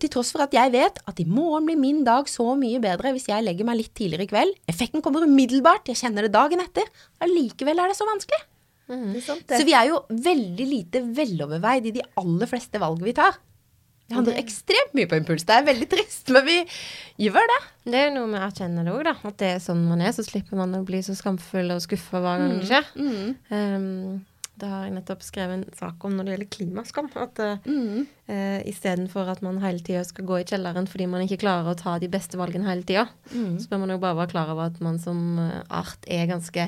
[0.00, 3.14] til tross for at jeg vet at i morgen blir min dag så mye bedre
[3.14, 6.62] hvis jeg legger meg litt tidligere i kveld Effekten kommer umiddelbart, jeg kjenner det dagen
[6.62, 6.86] etter.
[7.24, 8.40] Allikevel er det så vanskelig.
[8.90, 9.54] Mm, sant.
[9.54, 13.38] Så vi er jo veldig lite veloverveid i de aller fleste valg vi tar.
[14.10, 15.44] Det handler ekstremt mye på impuls.
[15.46, 16.56] Det er veldig trist, men vi
[17.28, 17.58] gjør det.
[17.86, 19.12] Det er jo noe med å erkjenne det òg, da.
[19.28, 20.10] At det er sånn man er.
[20.16, 22.90] Så slipper man å bli så skamfull og skuffa hver gang det mm, skjer.
[22.98, 23.36] Mm.
[23.54, 27.10] Um, det har jeg nettopp skrevet en sak om når det gjelder klimaskam.
[27.22, 28.02] At uh, mm.
[28.32, 31.78] uh, istedenfor at man hele tida skal gå i kjelleren fordi man ikke klarer å
[31.78, 33.60] ta de beste valgene hele tida, mm.
[33.62, 36.66] så bør man jo bare være klar over at man som uh, art er ganske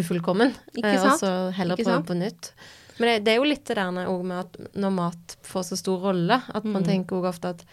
[0.00, 0.54] ufullkommen.
[0.76, 1.14] Ikke sant?
[1.14, 2.52] Og så heller prøve på nytt.
[2.98, 6.08] Men det, det, er jo litt det der med at når mat får så stor
[6.10, 6.88] rolle, at man mm.
[6.88, 7.64] tenker òg ofte at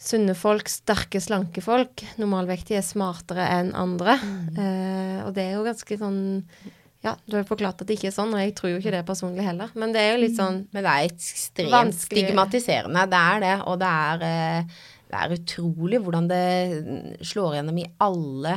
[0.00, 4.16] sunne folk, sterke, slanke folk, normalvektige, er smartere enn andre.
[4.22, 4.60] Mm.
[4.64, 6.20] Eh, og det er jo ganske sånn
[7.00, 8.92] ja, du har jo forklart at det ikke er sånn, og jeg tror jo ikke
[8.92, 9.70] det personlig heller.
[9.80, 12.26] Men det er jo litt sånn Men det er ekstremt vanskelig.
[12.26, 13.04] stigmatiserende.
[13.08, 13.54] Det er det.
[13.72, 18.54] Og det er eh, det er utrolig hvordan det slår gjennom i alle,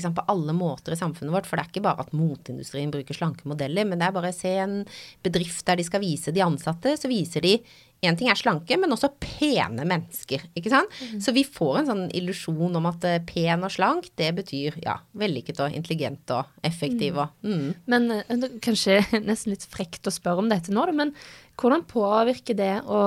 [0.00, 1.48] sant, på alle måter i samfunnet vårt.
[1.48, 4.36] For det er ikke bare at moteindustrien bruker slanke modeller, men det er bare å
[4.36, 4.80] se en
[5.24, 7.58] bedrift der de skal vise de ansatte, så viser de
[8.00, 10.46] Én ting er slanke, men også pene mennesker.
[10.56, 10.92] ikke sant?
[11.04, 11.18] Mm.
[11.20, 14.94] Så vi får en sånn illusjon om at uh, pen og slank, det betyr ja,
[15.20, 17.52] vellykket og intelligent og effektiv og mm.
[17.52, 17.74] mm.
[17.92, 21.12] Men uh, kanskje nesten litt frekt å spørre om dette nå, men
[21.60, 23.02] hvordan påvirker det å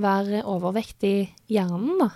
[0.00, 2.08] være overvektig i hjernen, da?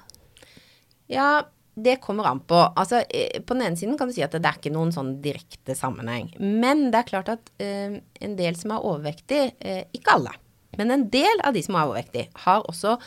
[1.10, 1.42] Ja,
[1.74, 2.54] det kommer an på.
[2.54, 5.14] Altså, eh, på den ene siden kan du si at det er ikke noen sånn
[5.24, 6.30] direkte sammenheng.
[6.38, 10.34] Men det er klart at eh, en del som er overvektig, eh, ikke alle,
[10.78, 12.98] men en del av de som er overvektig, har også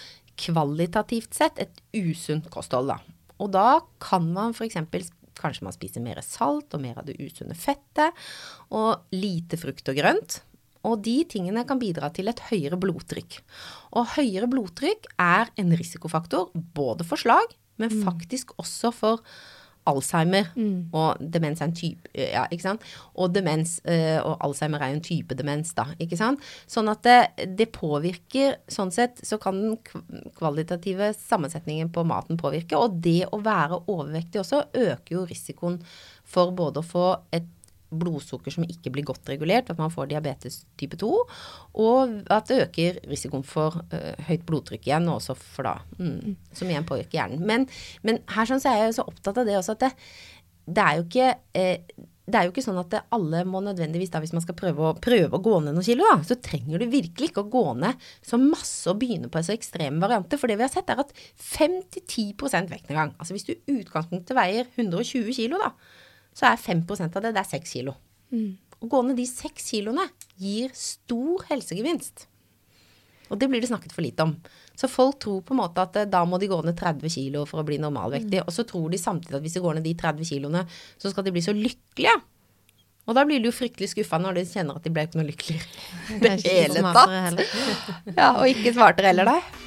[0.41, 2.89] kvalitativt sett et usunt kosthold.
[2.91, 2.97] Da.
[3.41, 3.69] Og da
[4.03, 4.81] kan man f.eks.
[5.37, 8.17] kanskje man spiser mer salt og mer av det usunne fettet,
[8.73, 10.39] og lite frukt og grønt.
[10.85, 13.39] Og de tingene kan bidra til et høyere blodtrykk.
[13.97, 18.01] Og høyere blodtrykk er en risikofaktor både for slag, men mm.
[18.07, 19.23] faktisk også for
[19.85, 20.49] Alzheimer.
[20.57, 20.89] Mm.
[20.95, 22.85] Og demens er en type Ja, ikke sant.
[23.13, 25.87] Og demens uh, og Alzheimer er jo en type demens, da.
[26.01, 26.43] Ikke sant.
[26.71, 32.79] Sånn at det, det, påvirker Sånn sett så kan den kvalitative sammensetningen på maten påvirke.
[32.79, 35.79] Og det å være overvektig også øker jo risikoen
[36.25, 37.45] for både å få et
[37.89, 41.11] blodsukker som ikke blir godt regulert, at man får diabetes type 2,
[41.85, 46.71] og at det øker risikoen for uh, høyt blodtrykk igjen, også for da, mm, som
[46.71, 47.45] igjen påvirker hjernen.
[47.45, 47.69] Men,
[48.07, 49.93] men, her sånn så er jeg så opptatt av det også at det,
[50.65, 54.19] det er jo ikke eh, det er jo ikke sånn at alle må nødvendigvis da,
[54.23, 56.87] hvis man skal prøve å, prøve å gå ned noen kilo, da, så trenger du
[56.89, 60.41] virkelig ikke å gå ned så masse og begynne på en så ekstreme varianter.
[60.41, 63.13] For det vi har sett, er at 5-10% vektnedgang.
[63.19, 65.69] Altså hvis du i utgangspunktet veier 120 kilo, da,
[66.35, 67.95] så er 5 av det det er 6 kilo.
[68.31, 68.57] Mm.
[68.83, 70.09] Å gå ned de 6 kiloene
[70.41, 72.27] gir stor helsegevinst.
[73.31, 74.35] Og det blir det snakket for lite om.
[74.77, 77.45] Så folk tror på en måte at eh, da må de gå ned 30 kilo
[77.49, 78.43] for å bli normalvektige.
[78.45, 80.65] Og så tror de samtidig at hvis de går ned de 30 kiloene,
[81.01, 82.15] så skal de bli så lykkelige.
[83.05, 85.29] Og da blir de jo fryktelig skuffa når de kjenner at de ble ikke noe
[85.29, 85.85] lykkeligere.
[86.21, 88.11] Det er ikke hele tatt.
[88.11, 89.64] Ja, og ikke smartere heller, nei.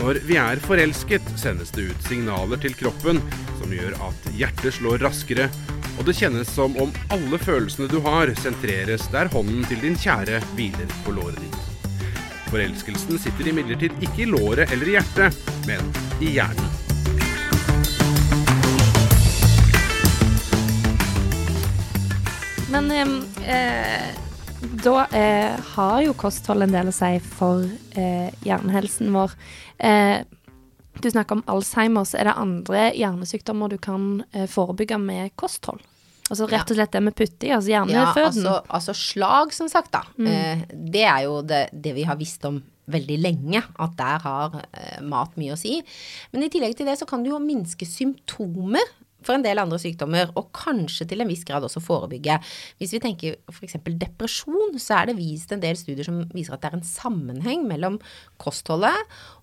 [0.00, 3.18] Når vi er forelsket, sendes det ut signaler til kroppen
[3.58, 5.50] som gjør at hjertet slår raskere,
[5.98, 10.40] og det kjennes som om alle følelsene du har, sentreres der hånden til din kjære
[10.54, 11.60] hviler på låret ditt.
[12.48, 15.36] Forelskelsen sitter imidlertid ikke i låret eller i hjertet,
[15.68, 15.92] men
[16.24, 16.72] i hjernen.
[22.72, 22.88] Men
[23.44, 24.08] eh,
[24.62, 27.64] da eh, har jo kosthold en del å si for
[27.98, 29.34] eh, hjernehelsen vår.
[29.82, 30.22] Eh,
[31.02, 35.82] du snakker om Alzheimer, så er det andre hjernesykdommer du kan eh, forebygge med kosthold?
[36.30, 37.82] Altså rett og slett det med i, altså Ja,
[38.14, 40.04] altså, altså slag, som sagt, da.
[40.22, 44.56] Eh, det er jo det, det vi har visst om veldig lenge, at der har
[44.62, 45.80] eh, mat mye å si.
[46.32, 48.86] Men i tillegg til det så kan du jo minske symptomer
[49.26, 52.38] for en del andre sykdommer, og kanskje til en viss grad også forebygge.
[52.80, 53.78] Hvis vi tenker f.eks.
[53.86, 57.66] depresjon, så er det vist en del studier som viser at det er en sammenheng
[57.70, 58.00] mellom
[58.42, 58.96] kostholdet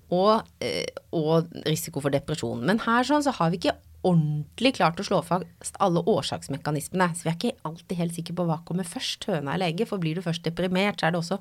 [0.10, 2.64] og, eh, og risiko for depresjon.
[2.66, 7.10] Men her sånn så har vi ikke ordentlig klart å slå fast alle årsaksmekanismene.
[7.16, 9.90] Så vi er ikke alltid helt sikre på hva kommer først, høna eller egget.
[9.90, 11.40] For blir du først deprimert, så er det også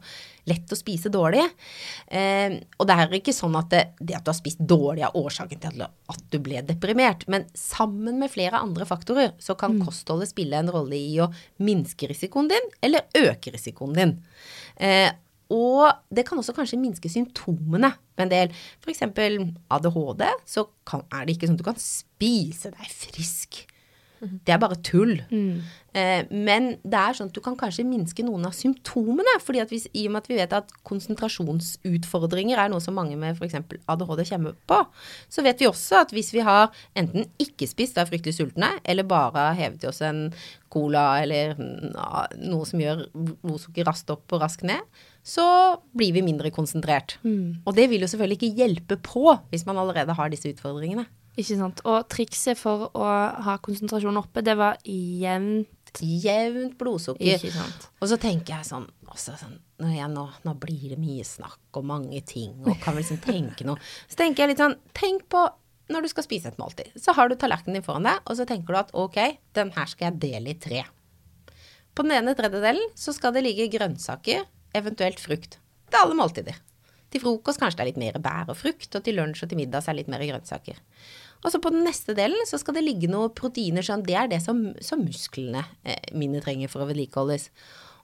[0.50, 1.44] lett å spise dårlig.
[2.10, 5.18] Eh, og det er ikke sånn at det, det at du har spist dårlig er
[5.18, 7.24] årsaken til at, du ble deprimert.
[7.30, 11.30] Men sammen med flere andre faktorer så kan kostholdet spille en rolle i å
[11.62, 14.18] minske risikoen din, eller øke risikoen din.
[14.76, 15.08] Eh,
[15.54, 18.54] og det kan også kanskje minske symptomene med en del.
[18.84, 19.06] F.eks.
[19.08, 23.62] ADHD, så kan, er det ikke sånn at du kan spise deg frisk.
[24.18, 25.14] Det er bare tull.
[25.94, 29.36] Eh, men det er sånn at du kan kanskje minske noen av symptomene.
[29.44, 33.16] fordi at hvis, I og med at vi vet at konsentrasjonsutfordringer er noe som mange
[33.16, 33.54] med f.eks.
[33.86, 34.80] ADHD kommer på,
[35.30, 39.06] så vet vi også at hvis vi har enten ikke spist, er fryktelig sultne, eller
[39.08, 40.28] bare hevet i oss en
[40.68, 44.82] cola eller noe som gjør blodsukker raskt opp og raskt ned,
[45.28, 45.44] så
[45.96, 47.18] blir vi mindre konsentrert.
[47.68, 51.04] Og det vil jo selvfølgelig ikke hjelpe på hvis man allerede har disse utfordringene.
[51.38, 51.82] Ikke sant.
[51.86, 53.08] Og trikset for å
[53.46, 57.38] ha konsentrasjonen oppe, det var jevnt Jevnt blodsukker.
[57.38, 57.86] Ikke sant.
[58.02, 61.78] Og så tenker jeg sånn, også sånn når jeg nå, nå blir det mye snakk
[61.78, 63.80] og mange ting, og kan vel liksom tenke noe.
[64.10, 65.44] Så tenker jeg litt sånn, tenk på
[65.88, 66.90] når du skal spise et måltid.
[66.98, 69.18] Så har du tallerkenen din foran deg, og så tenker du at ok,
[69.56, 70.82] den her skal jeg dele i tre.
[71.96, 74.44] På den ene tredjedelen så skal det ligge grønnsaker,
[74.76, 75.58] eventuelt frukt.
[75.88, 76.58] Til alle måltider.
[77.08, 79.60] Til frokost kanskje det er litt mer bær og frukt, og til lunsj og til
[79.62, 80.80] middag så er det litt mer grønnsaker.
[81.44, 84.30] Og så på den neste delen så skal det ligge noen proteiner, sånn det er
[84.30, 87.48] det som, som musklene eh, mine trenger for å vedlikeholdes.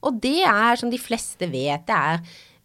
[0.04, 2.20] Og det er, som de fleste vet, det er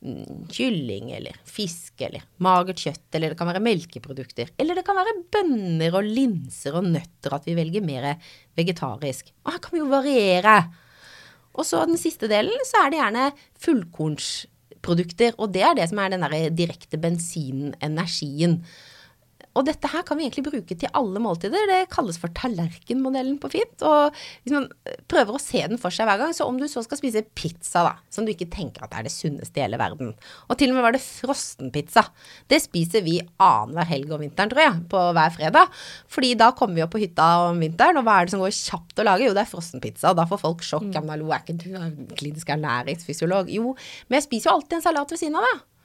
[0.05, 4.53] mm, kylling eller fisk eller magert kjøtt, eller det kan være melkeprodukter.
[4.61, 8.13] Eller det kan være bønner og linser og nøtter, at vi velger mer
[8.59, 9.33] vegetarisk.
[9.43, 10.59] Og her kan vi jo variere.
[11.59, 13.25] Og så den siste delen, så er det gjerne
[13.59, 15.35] fullkornsprodukter.
[15.37, 18.61] Og det er det som er den der direkte bensinen, energien.
[19.59, 21.67] Og dette her kan vi egentlig bruke til alle måltider.
[21.67, 23.83] Det kalles for tallerkenmodellen på fint.
[23.83, 24.69] Og hvis man
[25.11, 27.83] prøver å se den for seg hver gang, så om du så skal spise pizza,
[27.83, 30.13] da, som du ikke tenker at er det sunneste i hele verden,
[30.47, 32.05] og til og med var det frossenpizza,
[32.51, 35.81] det spiser vi annenhver helg om vinteren, tror jeg, på hver fredag.
[36.11, 38.55] Fordi da kommer vi opp på hytta om vinteren, og hva er det som går
[38.55, 39.27] kjapt å lage?
[39.27, 40.87] Jo, det er frossenpizza, og da får folk sjokk.
[40.93, 41.11] Mm.
[41.11, 43.51] hallo, er ikke du klinisk ernæringsfysiolog?
[43.51, 43.75] Jo,
[44.07, 45.78] men jeg spiser jo alltid en salat ved siden av, da.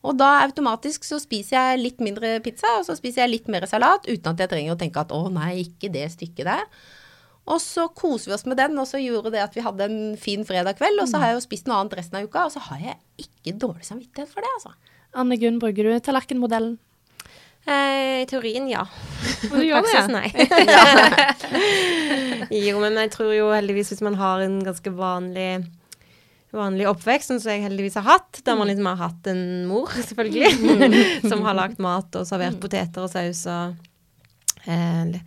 [0.00, 3.66] Og da automatisk så spiser jeg litt mindre pizza, og så spiser jeg litt mer
[3.68, 6.64] salat, uten at jeg trenger å tenke at å nei, ikke det stykket der.
[7.50, 10.00] Og så koser vi oss med den, og så gjorde det at vi hadde en
[10.20, 11.02] fin fredag kveld.
[11.02, 13.26] Og så har jeg jo spist noe annet resten av uka, og så har jeg
[13.26, 14.72] ikke dårlig samvittighet for det, altså.
[15.20, 16.78] Anne Gunn, bruker du tallerkenmodellen?
[17.66, 18.86] Eh, I teorien, ja.
[19.50, 19.92] Og du gjør det?
[19.92, 20.28] Praksis, nei.
[22.68, 25.50] jo, men jeg tror jo heldigvis hvis man har en ganske vanlig
[26.54, 29.92] vanlig oppvekst, sånn som jeg heldigvis har hatt, der man liksom har hatt en mor,
[30.08, 30.90] selvfølgelig,
[31.30, 35.20] som har lagd mat og servert poteter og saus og eh,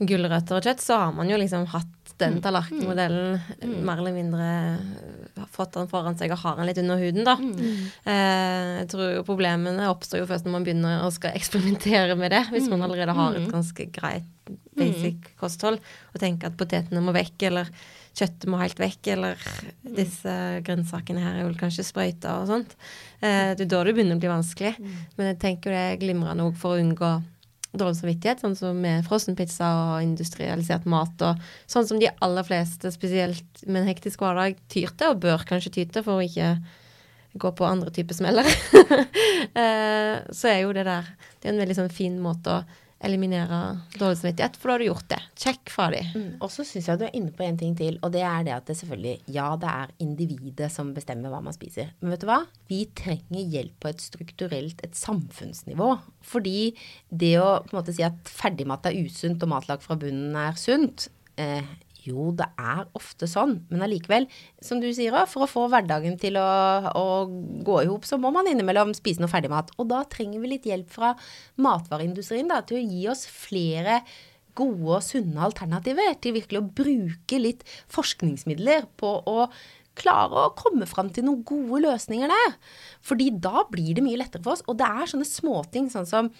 [0.00, 4.46] gulrøtter og kjøtt, så har man jo liksom hatt den tallerkenmodellen mer eller mindre
[5.36, 7.36] har fått den foran seg og har den litt under huden, da.
[8.06, 12.32] Eh, jeg tror jo problemene oppstår jo først når man begynner å skal eksperimentere med
[12.32, 14.32] det, hvis man allerede har et ganske greit
[14.76, 15.80] basic kosthold,
[16.12, 17.70] og tenker at potetene må vekk, eller
[18.16, 19.46] kjøttet må helt vekk, eller
[19.96, 22.76] disse grønnsakene her er vel kanskje sprøyta og sånt.
[23.20, 24.76] Eh, det er da det begynner å bli vanskelig.
[25.18, 27.12] Men jeg tenker jo det er glimrende òg for å unngå
[27.80, 32.92] dårlig samvittighet, sånn som med frossenpizza og industrialisert mat, og sånn som de aller fleste,
[32.94, 36.56] spesielt med en hektisk hverdag, tyr til, og bør kanskje ty til for å ikke
[37.36, 38.48] gå på andre typer smeller,
[39.62, 42.62] eh, så er jo det der Det er en veldig sånn fin måte å
[43.04, 43.58] eliminere
[43.98, 45.18] dårlig samvittighet, for da har du gjort det.
[45.36, 46.00] Check fra de.
[46.16, 46.28] Mm.
[46.40, 48.54] Og så syns jeg du er inne på en ting til, og det er det
[48.56, 51.92] at det selvfølgelig Ja, det er individet som bestemmer hva man spiser.
[52.00, 52.40] Men vet du hva?
[52.70, 55.90] Vi trenger hjelp på et strukturelt, et samfunnsnivå.
[56.26, 56.72] Fordi
[57.10, 60.56] det å på en måte si at ferdigmat er usunt og matlag fra bunnen er
[60.60, 61.68] sunt, eh,
[62.06, 64.28] jo, det er ofte sånn, men allikevel,
[64.64, 66.46] som du sier òg, for å få hverdagen til å,
[66.92, 67.04] å
[67.66, 69.74] gå i hop, så må man innimellom spise noe ferdigmat.
[69.80, 71.14] Og da trenger vi litt hjelp fra
[71.62, 74.02] matvareindustrien da, til å gi oss flere
[74.56, 76.14] gode og sunne alternativer.
[76.20, 79.50] Til virkelig å bruke litt forskningsmidler på å
[79.96, 82.56] klare å komme fram til noen gode løsninger der.
[83.04, 84.64] Fordi da blir det mye lettere for oss.
[84.68, 86.30] Og det er sånne småting sånn som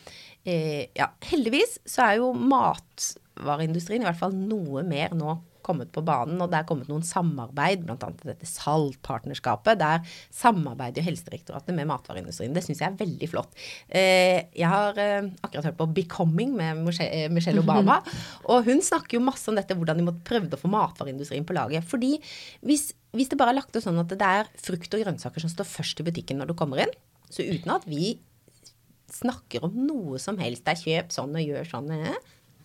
[0.44, 6.02] eh, Ja, heldigvis så er jo matvareindustrien i hvert fall noe mer nå kommet på
[6.06, 8.10] banen, og det er kommet noen samarbeid, bl.a.
[8.22, 9.80] dette saltpartnerskapet.
[9.80, 10.04] Der
[10.34, 12.54] samarbeider jo Helsedirektoratet med matvareindustrien.
[12.56, 13.56] Det syns jeg er veldig flott.
[13.88, 16.84] Eh, jeg har eh, akkurat hørt på 'Becoming' med
[17.34, 18.00] Michelle Obama,
[18.50, 21.86] og hun snakker jo masse om dette, hvordan de prøvde å få matvareindustrien på laget.
[21.88, 22.16] Fordi
[22.66, 25.52] hvis, hvis det bare er lagt opp sånn at det er frukt og grønnsaker som
[25.52, 26.94] står først i butikken når du kommer inn,
[27.30, 28.16] så uten at vi
[29.12, 32.16] snakker om noe som helst, det er kjøp sånn og gjør sånn, eh,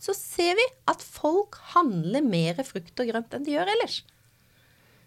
[0.01, 4.01] så ser vi at folk handler mer frukt og grønt enn de gjør ellers.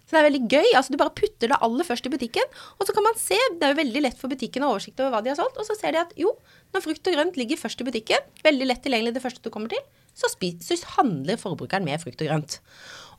[0.05, 0.67] Så det er veldig gøy.
[0.77, 3.67] altså Du bare putter det aller først i butikken, og så kan man se, det
[3.67, 5.67] er jo veldig lett for butikken å ha oversikt over hva de har solgt, og
[5.67, 6.35] så ser de at jo,
[6.77, 9.73] når frukt og grønt ligger først i butikken, veldig lett tilgjengelig det første du kommer
[9.73, 9.81] til,
[10.15, 12.59] så, så handler forbrukeren med frukt og grønt.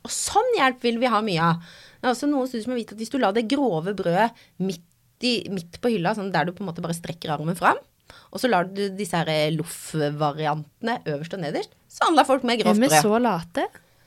[0.06, 1.66] Og sånn hjelp vil vi ha mye av.
[1.98, 4.30] Det er også noen studier som har vist at hvis du lar det grove brødet
[4.62, 4.86] midt,
[5.26, 7.80] i, midt på hylla, sånn der du på en måte bare strekker armen fram,
[8.30, 12.78] og så lar du disse her loff-variantene øverst og nederst, så handler folk med grovt
[12.78, 12.88] brød.
[12.92, 13.66] Er vi så late?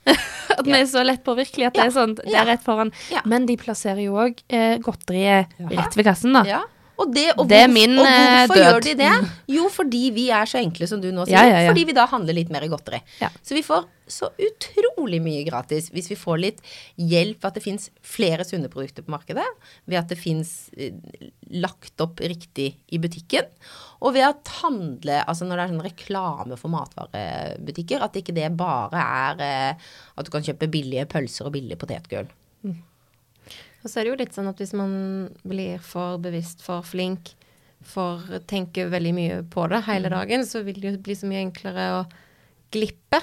[0.59, 2.91] at vi er så lett påvirkelige at det er sånn, det er rett foran.
[3.29, 6.61] Men de plasserer jo òg eh, godteriet rett ved kassen, da.
[6.99, 8.65] Og, det, og, det er min og hvorfor død.
[8.65, 9.13] gjør de det?
[9.55, 11.39] Jo, fordi vi er så enkle som du nå sier.
[11.39, 11.69] Ja, ja.
[11.71, 12.99] Fordi vi da handler litt mer i godteri.
[13.19, 16.63] Så vi får så utrolig mye gratis hvis vi får litt
[16.97, 19.45] hjelp ved at det fins flere sunne produkter på markedet,
[19.85, 20.97] ved at det fins eh,
[21.61, 23.47] lagt opp riktig i butikken,
[24.01, 28.49] og ved at handle Altså når det er sånn reklame for matvarebutikker, at ikke det
[28.59, 32.27] bare er eh, at du kan kjøpe billige pølser og billig potetgull.
[33.83, 34.93] Og så er det jo litt sånn at hvis man
[35.47, 37.33] blir for bevisst, for flink,
[37.85, 41.45] for tenker veldig mye på det hele dagen, så vil det jo bli så mye
[41.45, 42.01] enklere å
[42.75, 43.21] glippe.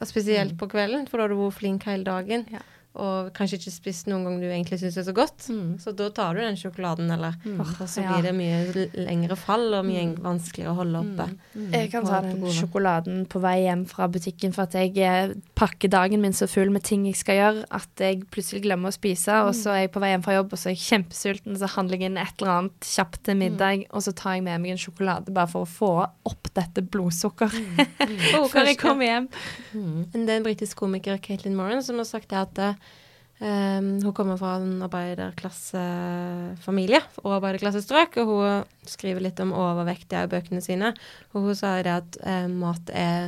[0.00, 2.46] Og Spesielt på kvelden, for da har du vært flink hele dagen.
[2.50, 2.62] Ja.
[2.98, 5.46] Og kanskje ikke spist noen gang du egentlig syns er så godt.
[5.78, 7.36] Så da tar du den sjokoladen, eller?
[7.54, 8.16] Og så ja.
[8.16, 11.26] blir det mye lengre fall og mye vanskeligere å holde oppe.
[11.70, 15.92] Jeg kan ta den sjokoladen på vei hjem fra butikken for at jeg eh, pakker
[15.92, 19.38] dagen min så full med ting jeg skal gjøre, at jeg plutselig glemmer å spise,
[19.46, 21.70] og så er jeg på vei hjem fra jobb, og så er jeg kjempesulten, så
[21.76, 24.74] handler jeg inn et eller annet kjapt til middag, og så tar jeg med meg
[24.74, 25.92] en sjokolade bare for å få
[26.32, 27.86] opp dette blodsukkeret
[28.52, 29.30] før jeg kommer hjem.
[29.70, 32.79] Det er en britisk komiker, Caitlin Moran, som har sagt det at
[33.40, 38.44] eh, hun kommer fra en arbeiderklassefamilie og arbeiderklassestrøk, og hun
[38.88, 40.88] skriver litt om overvekt i bøkene sine.
[41.34, 43.20] Og hun sa det at eh, mat er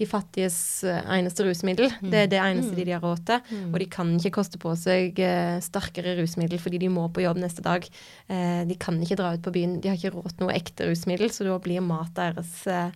[0.00, 0.56] de fattiges
[0.88, 1.88] eh, eneste rusmiddel.
[2.00, 3.38] Det er det eneste de, de har råd til.
[3.70, 7.38] Og de kan ikke koste på seg uh, sterkere rusmiddel fordi de må på jobb
[7.42, 7.82] neste dag.
[8.30, 9.80] Uh, de kan ikke dra ut på byen.
[9.82, 12.88] De har ikke råd til noe ekte rusmiddel, så da blir mat deres eh,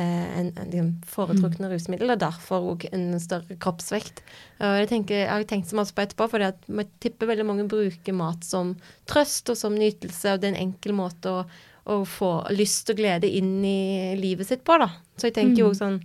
[0.00, 4.22] en, en liksom foretrukne rusmiddel, og derfor òg en større kroppsvekt.
[4.64, 8.16] Og tenker, jeg har tenkt så masse på etterpå, for jeg tipper veldig mange bruker
[8.16, 8.74] mat som
[9.10, 11.44] trøst og som nytelse, og det er en enkel måte å,
[11.92, 14.88] å få lyst og glede inn i livet sitt på, da.
[15.18, 16.00] Så jeg tenker jo sånn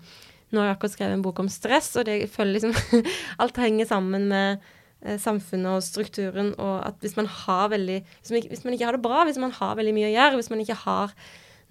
[0.47, 3.01] Nå har jeg akkurat skrevet en bok om stress, og det, føler liksom
[3.43, 4.61] Alt henger sammen med
[5.03, 8.77] eh, samfunnet og strukturen, og at hvis man har veldig hvis man, ikke, hvis man
[8.77, 11.11] ikke har det bra, hvis man har veldig mye å gjøre, hvis man ikke har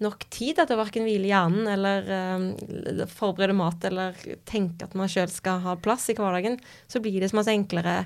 [0.03, 4.17] nok tid til å verken hvile hjernen eller uh, forberede mat eller
[4.49, 7.99] tenke at man sjøl skal ha plass i hverdagen, så blir det så masse enklere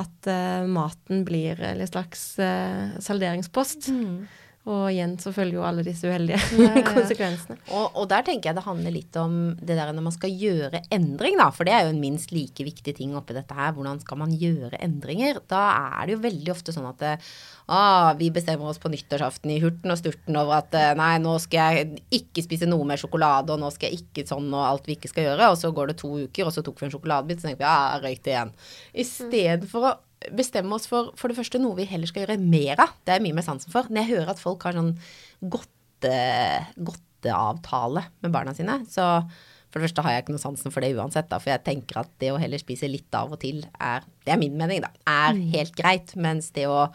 [0.00, 3.90] at uh, maten blir en slags uh, salderingspost.
[4.68, 6.36] Og igjen så følger jo alle disse uheldige
[6.92, 7.56] konsekvensene.
[7.72, 10.82] Og, og der tenker jeg det handler litt om det der når man skal gjøre
[10.92, 11.46] endring, da.
[11.56, 13.72] For det er jo en minst like viktig ting oppi dette her.
[13.76, 15.40] Hvordan skal man gjøre endringer?
[15.48, 15.62] Da
[15.96, 17.14] er det jo veldig ofte sånn at det,
[17.72, 21.38] ah, vi bestemmer oss på nyttårsaften i hurten og sturten over at eh, nei, nå
[21.40, 24.92] skal jeg ikke spise noe mer sjokolade, og nå skal jeg ikke sånn og alt
[24.92, 25.54] vi ikke skal gjøre.
[25.54, 27.68] Og så går det to uker, og så tok vi en sjokoladebit, så tenker vi
[27.70, 28.54] ja, jeg det igjen.
[29.06, 29.96] Istedenfor å
[30.36, 32.96] bestemme oss for for det første noe vi heller skal gjøre mer av.
[33.04, 33.88] Det er jeg mye mer sansen for.
[33.88, 34.92] Når jeg hører at folk har sånn
[35.40, 36.16] godte,
[36.76, 39.06] godteavtale med barna sine, så
[39.70, 42.00] for det første har jeg ikke noe sansen for det uansett, da, for jeg tenker
[42.02, 44.90] at det å heller spise litt av og til er Det er min mening, da.
[45.08, 46.16] Er helt greit.
[46.18, 46.88] Mens det å,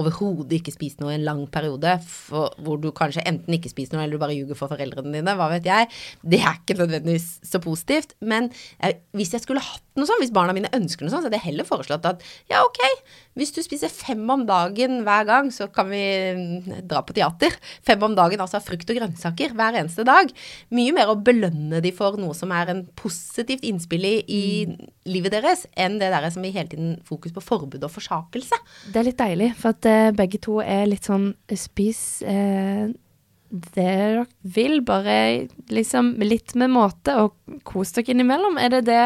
[0.00, 3.96] overhodet ikke spist noe i en lang periode, for, hvor du kanskje enten ikke spiser
[3.96, 5.90] noe, eller du bare ljuger for foreldrene dine, hva vet jeg,
[6.24, 8.16] det er ikke nødvendigvis så positivt.
[8.20, 11.30] Men jeg, hvis jeg skulle hatt noe sånt, hvis barna mine ønsker noe sånt, så
[11.30, 12.80] hadde jeg heller foreslått at ja, ok,
[13.38, 16.02] hvis du spiser fem om dagen hver gang, så kan vi
[16.36, 17.56] mm, dra på teater.
[17.86, 20.30] Fem om dagen, altså frukt og grønnsaker hver eneste dag.
[20.74, 24.42] Mye mer å belønne de for noe som er en positivt innspill i, i
[25.10, 28.58] livet deres, enn det der som i hele tiden fokus på forbud og forsakelse.
[28.90, 32.90] Det er litt deilig, for at eh, begge to er litt sånn spis eh,
[33.50, 38.58] det dere vil, bare liksom litt med måte, og kos dere innimellom.
[38.62, 39.00] Er det det?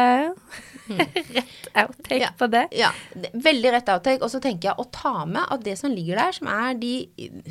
[1.37, 2.29] rett outtake Ja.
[2.37, 2.63] på det?
[2.77, 2.91] Ja,
[3.33, 4.21] veldig rett outtake.
[4.23, 6.93] Og så tenker jeg å ta med at det som ligger der, som er de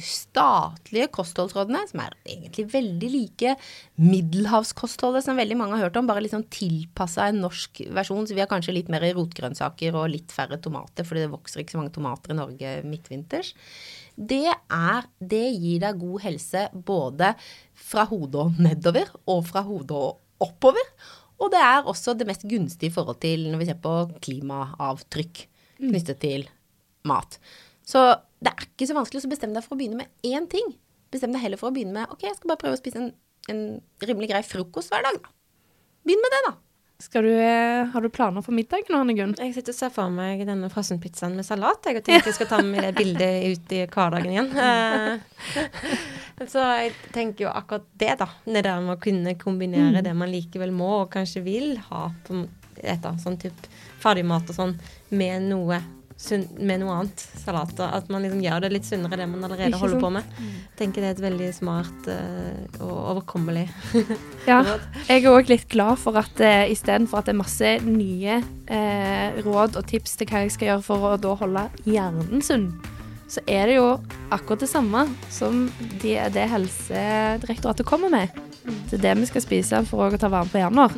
[0.01, 3.55] statlige kostholdsrådene, som er egentlig veldig like
[4.01, 8.27] middelhavskostholdet som veldig mange har hørt om, bare liksom sånn tilpassa en norsk versjon.
[8.27, 11.77] Så vi har kanskje litt mer rotgrønnsaker og litt færre tomater, fordi det vokser ikke
[11.77, 13.55] så mange tomater i Norge midtvinters.
[14.15, 17.33] Det er Det gir deg god helse både
[17.75, 20.85] fra hodet og nedover, og fra hodet og oppover.
[21.43, 25.45] Og det er også det mest gunstige i forhold til når vi ser på klimaavtrykk
[25.83, 26.47] knyttet til
[27.09, 27.39] mat.
[27.85, 28.01] Så
[28.41, 30.75] det er ikke så vanskelig å bestemme deg for å begynne med én ting.
[31.13, 33.11] Bestem deg heller for å begynne med ok, jeg skal bare prøve å spise en,
[33.53, 33.65] en
[34.05, 35.35] rimelig grei frokost hver dag, da.
[36.05, 36.55] Begynn med det, da.
[36.97, 39.35] Du, eh, har du planer for middagen, Anne Gunn?
[39.39, 41.83] Jeg sitter og ser for meg denne frossenpizzaen med salat.
[41.91, 44.51] Jeg tenker jeg skal ta med det bildet ut i hverdagen igjen.
[44.55, 48.29] Eh, så jeg tenker jo akkurat det, da.
[48.47, 52.45] Det der med å kunne kombinere det man likevel må og kanskje vil ha på
[52.79, 54.79] et sånn type ferdigmat og sånn,
[55.15, 55.83] med noe
[56.59, 57.25] med noe annet.
[57.45, 57.91] Salater.
[57.93, 60.39] At man liksom gjør det litt sunnere, det man allerede holder på med.
[60.79, 63.67] tenker det er et veldig smart uh, og overkommelig
[64.51, 64.87] Ja, råd.
[65.09, 69.43] jeg er òg litt glad for at uh, istedenfor at det er masse nye uh,
[69.45, 72.67] råd og tips til hva jeg skal gjøre for å da holde hjernen sunn,
[73.31, 73.87] så er det jo
[74.35, 75.67] akkurat det samme som
[76.03, 78.35] de, det Helsedirektoratet kommer med.
[78.91, 80.95] Det er det vi skal spise for å ta vare på hjernen vår.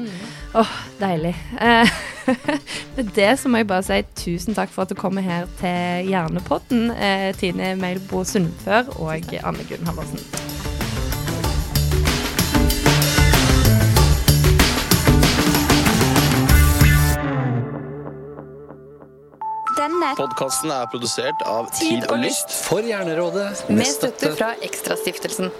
[0.62, 1.34] Åh, deilig.
[1.60, 1.96] Eh,
[2.96, 6.10] Med det så må jeg bare si tusen takk for at du kommer her til
[6.10, 10.22] Hjernepodden, eh, Tine Meilbo Sundfør og Anne Gunn Halvorsen.
[20.16, 25.50] Podkasten er produsert av Tid og Lyst for Hjernerådet med støtte fra Ekstrastiftelsen.